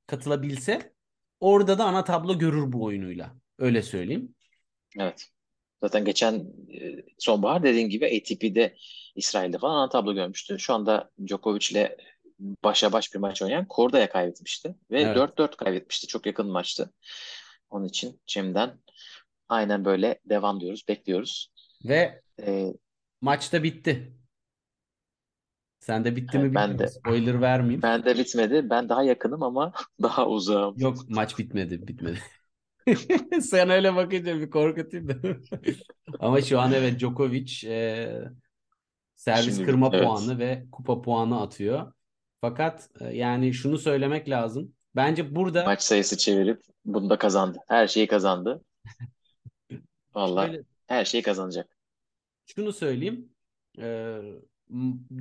katılabilse 0.06 0.95
orada 1.40 1.78
da 1.78 1.84
ana 1.84 2.04
tablo 2.04 2.38
görür 2.38 2.72
bu 2.72 2.84
oyunuyla. 2.84 3.34
Öyle 3.58 3.82
söyleyeyim. 3.82 4.34
Evet. 4.98 5.28
Zaten 5.80 6.04
geçen 6.04 6.34
e, 6.74 7.02
sonbahar 7.18 7.62
dediğin 7.62 7.88
gibi 7.88 8.06
ATP'de 8.06 8.76
İsrail'de 9.14 9.58
falan 9.58 9.76
ana 9.76 9.88
tablo 9.88 10.14
görmüştü. 10.14 10.58
Şu 10.58 10.74
anda 10.74 11.10
Djokovic'le 11.26 11.88
başa 12.64 12.92
baş 12.92 13.14
bir 13.14 13.18
maç 13.18 13.42
oynayan 13.42 13.68
Korda'ya 13.68 14.08
kaybetmişti. 14.08 14.74
Ve 14.90 15.00
Evet. 15.00 15.16
4-4 15.16 15.56
kaybetmişti. 15.56 16.06
Çok 16.06 16.26
yakın 16.26 16.46
maçtı. 16.50 16.92
Onun 17.70 17.84
için 17.84 18.20
Cem'den 18.26 18.78
aynen 19.48 19.84
böyle 19.84 20.20
devam 20.24 20.60
diyoruz. 20.60 20.84
Bekliyoruz. 20.88 21.52
Ve 21.84 22.22
Ee, 22.40 22.66
maç 23.20 23.52
da 23.52 23.62
bitti. 23.62 24.12
Sen 25.86 26.04
de 26.04 26.16
bitti 26.16 26.38
mi 26.38 26.44
ben 26.44 26.50
bilmiyorum. 26.50 26.78
de 26.78 26.88
Spoiler 26.88 27.40
vermeyeyim. 27.40 27.82
ben 27.82 28.04
de 28.04 28.18
bitmedi. 28.18 28.70
Ben 28.70 28.88
daha 28.88 29.02
yakınım 29.02 29.42
ama 29.42 29.72
daha 30.02 30.28
uzağım. 30.28 30.74
Yok 30.78 31.08
maç 31.08 31.38
bitmedi, 31.38 31.88
bitmedi. 31.88 32.18
Sen 33.40 33.70
öyle 33.70 33.94
bakınca 33.96 34.40
bir 34.40 34.50
korkutayım 34.50 35.08
da. 35.08 35.14
Ama 36.18 36.42
şu 36.42 36.60
an 36.60 36.72
evet 36.72 37.00
Djokovic 37.00 37.64
e, 37.66 38.08
servis 39.16 39.54
Şimdi 39.56 39.66
kırma 39.66 39.86
bitti, 39.86 39.96
evet. 39.96 40.06
puanı 40.06 40.38
ve 40.38 40.66
kupa 40.72 41.02
puanı 41.02 41.40
atıyor. 41.40 41.92
Fakat 42.40 42.90
e, 43.00 43.16
yani 43.16 43.54
şunu 43.54 43.78
söylemek 43.78 44.28
lazım. 44.28 44.72
Bence 44.96 45.34
burada 45.34 45.64
Maç 45.64 45.82
sayısı 45.82 46.16
çevirip 46.16 46.62
bunu 46.84 47.10
da 47.10 47.18
kazandı. 47.18 47.58
Her 47.68 47.86
şeyi 47.88 48.06
kazandı. 48.06 48.62
Vallahi 50.14 50.46
şöyle 50.46 50.62
her 50.86 51.04
şeyi 51.04 51.22
kazanacak. 51.22 51.76
şunu 52.46 52.72
söyleyeyim. 52.72 53.28
E, 53.78 54.18
M- 54.22 54.40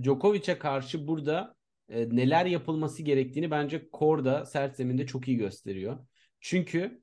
Djokovic'e 0.04 0.60
karşı 0.60 1.08
burada 1.08 1.56
e, 1.90 2.10
neler 2.10 2.46
yapılması 2.46 3.04
gerektiğini 3.04 3.52
bence 3.52 3.90
Korda 3.90 4.46
sert 4.46 4.76
zeminde 4.76 5.06
çok 5.06 5.28
iyi 5.28 5.38
gösteriyor. 5.38 6.08
Çünkü 6.40 7.02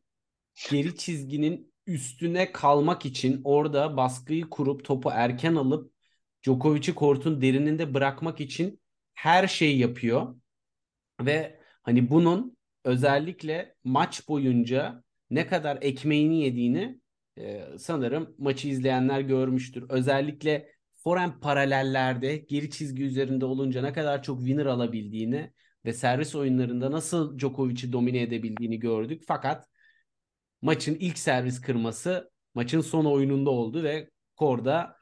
geri 0.71 0.97
çizginin 0.97 1.73
üstüne 1.87 2.53
kalmak 2.53 3.07
için 3.07 3.41
orada 3.45 3.97
baskıyı 3.97 4.51
kurup 4.51 4.85
topu 4.85 5.11
erken 5.13 5.55
alıp 5.55 5.93
Djokovic'i 6.43 6.95
kortun 6.95 7.43
derininde 7.43 7.95
bırakmak 7.95 8.41
için 8.41 8.81
her 9.15 9.49
şeyi 9.49 9.79
yapıyor. 9.79 10.37
Ve 11.21 11.61
hani 11.83 12.11
bunun 12.11 12.57
özellikle 12.85 13.75
maç 13.85 14.29
boyunca 14.29 15.05
ne 15.31 15.47
kadar 15.47 15.79
ekmeğini 15.81 16.41
yediğini 16.41 17.01
e, 17.39 17.65
sanırım 17.79 18.35
maçı 18.39 18.69
izleyenler 18.69 19.21
görmüştür. 19.21 19.85
Özellikle 19.89 20.72
forehand 21.05 21.41
paralellerde 21.41 22.37
geri 22.37 22.71
çizgi 22.71 23.03
üzerinde 23.05 23.45
olunca 23.45 23.83
ne 23.83 23.93
kadar 23.93 24.23
çok 24.23 24.39
winner 24.39 24.67
alabildiğini 24.67 25.53
ve 25.85 25.93
servis 25.93 26.35
oyunlarında 26.35 26.91
nasıl 26.93 27.39
Djokovic'i 27.39 27.93
domine 27.93 28.23
edebildiğini 28.23 28.79
gördük. 28.79 29.23
Fakat 29.27 29.69
maçın 30.63 30.95
ilk 30.95 31.19
servis 31.19 31.61
kırması 31.61 32.31
maçın 32.55 32.81
son 32.81 33.05
oyununda 33.05 33.51
oldu 33.51 33.83
ve 33.83 34.11
korda 34.37 34.97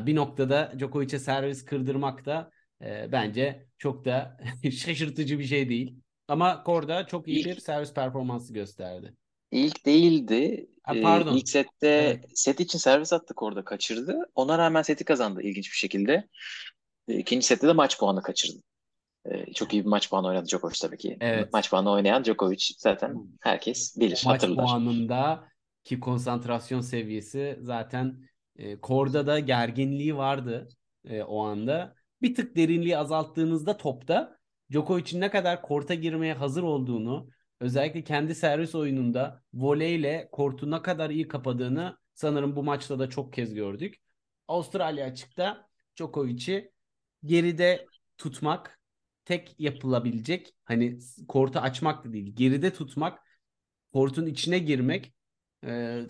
bir 0.00 0.14
noktada 0.14 0.72
Djokovic'e 0.78 1.18
servis 1.18 1.64
kırdırmak 1.64 2.26
da 2.26 2.50
e, 2.82 3.12
bence 3.12 3.66
çok 3.78 4.04
da 4.04 4.36
şaşırtıcı 4.62 5.38
bir 5.38 5.44
şey 5.44 5.68
değil. 5.68 6.00
Ama 6.28 6.62
korda 6.62 7.06
çok 7.06 7.28
iyi 7.28 7.44
bir 7.44 7.60
servis 7.60 7.94
performansı 7.94 8.54
gösterdi. 8.54 9.14
İlk 9.50 9.86
değildi. 9.86 10.68
Ha, 10.84 10.94
Ee, 10.94 11.02
pardon. 11.02 11.36
ilk 11.36 11.48
sette 11.48 11.86
Evet. 11.88 12.24
set 12.34 12.60
için 12.60 12.78
servis 12.78 13.12
attık 13.12 13.42
orada 13.42 13.64
kaçırdı. 13.64 14.18
Ona 14.34 14.58
rağmen 14.58 14.82
seti 14.82 15.04
kazandı 15.04 15.42
ilginç 15.42 15.72
bir 15.72 15.76
şekilde. 15.76 16.28
Ee, 17.08 17.14
İkinci 17.18 17.46
sette 17.46 17.68
de 17.68 17.72
maç 17.72 17.98
puanı 17.98 18.22
kaçırdı. 18.22 18.58
Ee, 19.26 19.52
çok 19.52 19.72
iyi 19.74 19.82
bir 19.84 19.88
maç 19.88 20.10
puanı 20.10 20.26
oynadı 20.26 20.46
Djokovic 20.48 20.76
tabii 20.82 20.98
ki. 20.98 21.16
Evet. 21.20 21.52
Maç 21.52 21.70
puanı 21.70 21.90
oynayan 21.90 22.24
Djokovic 22.24 22.58
zaten 22.78 23.14
herkes 23.40 23.96
bilir, 24.00 24.22
maç 24.26 24.42
hatırlar. 24.42 24.64
puanında 24.64 25.48
ki 25.84 26.00
konsantrasyon 26.00 26.80
seviyesi 26.80 27.58
zaten 27.60 28.28
e, 28.56 28.80
korda 28.80 29.26
da 29.26 29.38
gerginliği 29.38 30.16
vardı 30.16 30.68
e, 31.04 31.22
o 31.22 31.44
anda. 31.44 31.94
Bir 32.22 32.34
tık 32.34 32.56
derinliği 32.56 32.98
azalttığınızda 32.98 33.76
topta 33.76 34.36
Djokovic'in 34.72 35.20
ne 35.20 35.30
kadar 35.30 35.62
korta 35.62 35.94
girmeye 35.94 36.34
hazır 36.34 36.62
olduğunu 36.62 37.28
özellikle 37.64 38.04
kendi 38.04 38.34
servis 38.34 38.74
oyununda 38.74 39.42
voleyle 39.54 40.28
kortu 40.32 40.70
ne 40.70 40.82
kadar 40.82 41.10
iyi 41.10 41.28
kapadığını 41.28 41.98
sanırım 42.14 42.56
bu 42.56 42.62
maçta 42.62 42.98
da 42.98 43.10
çok 43.10 43.32
kez 43.32 43.54
gördük. 43.54 44.00
Avustralya 44.48 45.06
açıkta 45.06 45.68
Djokovic'i 45.96 46.72
geride 47.24 47.86
tutmak 48.18 48.80
tek 49.24 49.54
yapılabilecek 49.58 50.54
hani 50.64 50.98
kortu 51.28 51.58
açmak 51.58 52.04
da 52.04 52.12
değil 52.12 52.36
geride 52.36 52.72
tutmak 52.72 53.18
kortun 53.92 54.26
içine 54.26 54.58
girmek 54.58 55.14
e, 55.64 56.00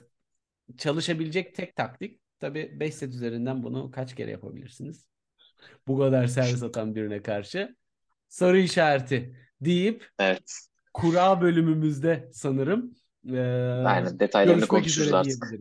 çalışabilecek 0.79 1.55
tek 1.55 1.77
taktik. 1.77 2.21
Tabii 2.41 2.81
5 2.81 2.95
set 2.95 3.15
üzerinden 3.15 3.63
bunu 3.63 3.91
kaç 3.91 4.15
kere 4.15 4.31
yapabilirsiniz? 4.31 5.09
Bu 5.87 5.99
kadar 5.99 6.27
servis 6.27 6.63
atan 6.63 6.95
birine 6.95 7.23
karşı 7.23 7.77
soru 8.29 8.57
işareti 8.57 9.37
deyip 9.61 10.11
Evet. 10.19 10.74
Kura 10.95 11.41
bölümümüzde 11.41 12.31
sanırım 12.33 12.95
e, 13.33 13.39
Aynen 13.87 14.21
detaylarını 14.21 14.67
konuşuruz 14.67 15.15
artık. 15.15 15.53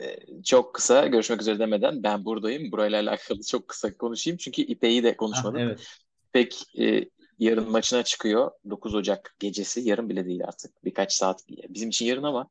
Ee, 0.00 0.42
çok 0.44 0.74
kısa 0.74 1.06
görüşmek 1.06 1.40
üzere 1.40 1.58
demeden 1.58 2.02
ben 2.02 2.24
buradayım. 2.24 2.72
Burayla 2.72 3.02
alakalı 3.02 3.42
çok 3.42 3.68
kısa 3.68 3.96
konuşayım. 3.96 4.36
Çünkü 4.36 4.62
İpek'i 4.62 5.02
de 5.02 5.12
Ah, 5.12 5.16
konuşmadık. 5.16 5.60
evet. 5.60 5.86
İpek 6.28 6.78
e, 6.78 7.04
yarın 7.38 7.70
maçına 7.70 8.02
çıkıyor. 8.02 8.50
9 8.70 8.94
Ocak 8.94 9.34
gecesi. 9.38 9.80
Yarın 9.80 10.08
bile 10.08 10.26
değil 10.26 10.44
artık. 10.44 10.84
Birkaç 10.84 11.12
saat. 11.12 11.44
Bizim 11.68 11.88
için 11.88 12.06
yarın 12.06 12.22
ama 12.22 12.48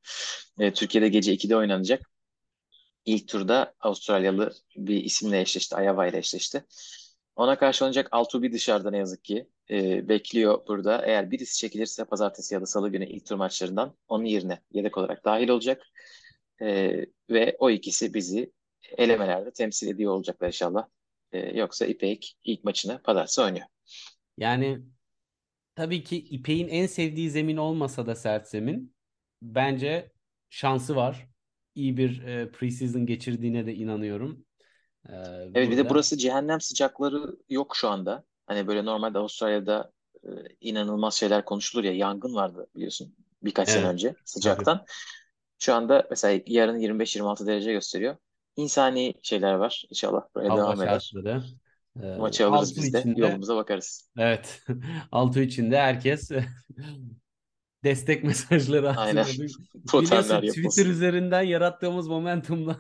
e, 0.60 0.74
Türkiye'de 0.74 1.08
gece 1.10 1.34
2'de 1.34 1.56
oynanacak. 1.56 2.02
İlk 3.06 3.28
turda 3.28 3.74
Avustralyalı 3.80 4.54
bir 4.76 5.04
isimle 5.04 5.42
eşleşti. 5.42 5.76
Ayava 5.76 6.08
ile 6.08 6.18
eşleşti. 6.18 6.64
Ona 7.40 7.58
karşı 7.58 7.86
oynayacak 7.86 8.08
Altubi 8.12 8.52
dışarıda 8.52 8.92
ne 8.92 8.98
yazık 8.98 9.24
ki. 9.24 9.48
E, 9.70 10.10
bekliyor 10.10 10.68
burada. 10.68 11.06
Eğer 11.06 11.32
birisi 11.32 11.58
çekilirse 11.58 12.06
pazartesi 12.06 12.54
ya 12.54 12.62
da 12.62 12.66
salı 12.66 12.90
günü 12.90 13.06
ilk 13.06 13.26
tur 13.26 13.36
maçlarından 13.36 13.96
onun 14.08 14.26
yerine 14.26 14.62
yedek 14.72 14.98
olarak 14.98 15.26
dahil 15.26 15.50
olacak. 15.50 15.84
E, 16.62 16.92
ve 17.30 17.56
o 17.60 17.70
ikisi 17.70 18.14
bizi 18.14 18.52
elemelerde 18.98 19.52
temsil 19.52 19.88
ediyor 19.88 20.14
olacaklar 20.14 20.48
inşallah. 20.48 20.88
E, 21.32 21.58
yoksa 21.58 21.86
İpek 21.86 22.38
ilk 22.44 22.64
maçını 22.64 23.02
pazartesi 23.04 23.42
oynuyor. 23.42 23.66
Yani 24.38 24.80
tabii 25.76 26.04
ki 26.04 26.18
İpek'in 26.18 26.68
en 26.68 26.86
sevdiği 26.86 27.30
zemin 27.30 27.58
olmasa 27.58 28.06
da 28.06 28.16
sert 28.16 28.48
zemin 28.48 28.96
bence 29.42 30.12
şansı 30.50 30.96
var. 30.96 31.28
İyi 31.76 31.98
bir 31.98 32.24
e, 32.24 32.52
preseason 32.52 33.06
geçirdiğine 33.06 33.66
de 33.66 33.76
inanıyorum. 33.76 34.46
E, 35.10 35.14
Evet 35.56 35.56
bir 35.56 35.72
de 35.72 35.78
burada- 35.78 35.90
burası 35.90 36.18
cehennem 36.18 36.62
sıcakları 36.62 37.36
yok 37.50 37.76
şu 37.76 37.90
anda. 37.90 38.24
Hani 38.48 38.68
böyle 38.68 38.86
normalde 38.86 39.18
Avustralya'da 39.18 39.92
e, 40.24 40.28
inanılmaz 40.62 41.14
şeyler 41.14 41.46
konuşulur 41.46 41.84
ya 41.84 41.94
yangın 41.94 42.36
vardı 42.36 42.68
biliyorsun 42.76 43.16
birkaç 43.44 43.70
sene 43.70 43.80
Evet. 43.82 43.94
önce 43.94 44.16
sıcaktan. 44.26 44.86
Şu 45.60 45.74
anda 45.74 46.08
mesela 46.10 46.42
yarın 46.48 46.80
25-26 46.80 47.48
derece 47.48 47.72
gösteriyor. 47.72 48.16
İnsani 48.56 49.14
şeyler 49.24 49.54
var. 49.54 49.86
İnşallah 49.90 50.22
böyle 50.36 50.48
hava 50.48 50.60
devam 50.62 50.82
eder. 50.82 51.00
şartları. 51.00 51.44
E, 52.04 52.16
Maçı 52.18 52.48
alırız 52.48 52.76
biz 52.78 52.94
de. 52.94 53.00
içinde- 53.00 53.22
Yolumuza 53.22 53.56
bakarız. 53.56 54.10
Evet. 54.18 54.62
Altuğ 55.12 55.40
için 55.42 55.72
de 55.72 55.78
herkes 55.80 56.32
destek 57.84 58.24
mesajları 58.30 58.90
Aynen. 58.90 59.26
Biliyorsun. 59.34 59.66
Twitter 60.42 60.86
üzerinden 60.86 61.42
yarattığımız 61.42 62.08
momentumla 62.08 62.78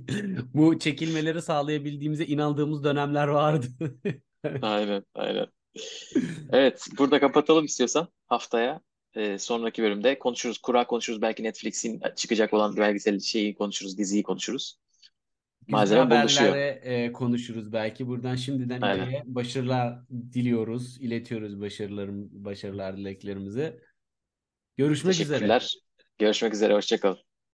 bu 0.54 0.78
çekilmeleri 0.78 1.42
sağlayabildiğimize 1.42 2.26
inandığımız 2.26 2.84
dönemler 2.84 3.28
vardı. 3.28 3.66
Aynen, 4.62 5.04
aynen. 5.14 5.46
Evet, 6.52 6.86
burada 6.98 7.20
kapatalım 7.20 7.64
istiyorsan 7.64 8.08
haftaya. 8.26 8.80
e, 9.14 9.38
sonraki 9.38 9.82
bölümde 9.82 10.18
konuşuruz. 10.18 10.58
Kura 10.58 10.86
konuşuruz. 10.86 11.22
Belki 11.22 11.42
Netflix'in 11.42 12.02
çıkacak 12.16 12.54
olan 12.54 12.76
belgesel 12.76 13.20
şeyi 13.20 13.54
konuşuruz. 13.54 13.98
Diziyi 13.98 14.22
konuşuruz. 14.22 14.78
Güzel 15.66 15.78
Malzeme 15.78 16.10
buluşuyor. 16.10 16.50
haberlere 16.50 16.80
e, 16.84 17.12
konuşuruz 17.12 17.72
belki. 17.72 18.06
Buradan 18.06 18.34
şimdiden 18.34 18.80
Aynen. 18.80 19.34
Başarılar 19.34 19.98
diliyoruz. 20.32 21.00
iletiyoruz 21.00 21.60
başarılarım, 21.60 22.28
başarılar 22.44 22.96
dileklerimizi. 22.96 23.80
Görüşmek 24.76 25.20
üzere. 25.20 25.60
Görüşmek 26.18 26.54
üzere. 26.54 26.74
Hoşça 26.74 27.00
kalın. 27.00 27.25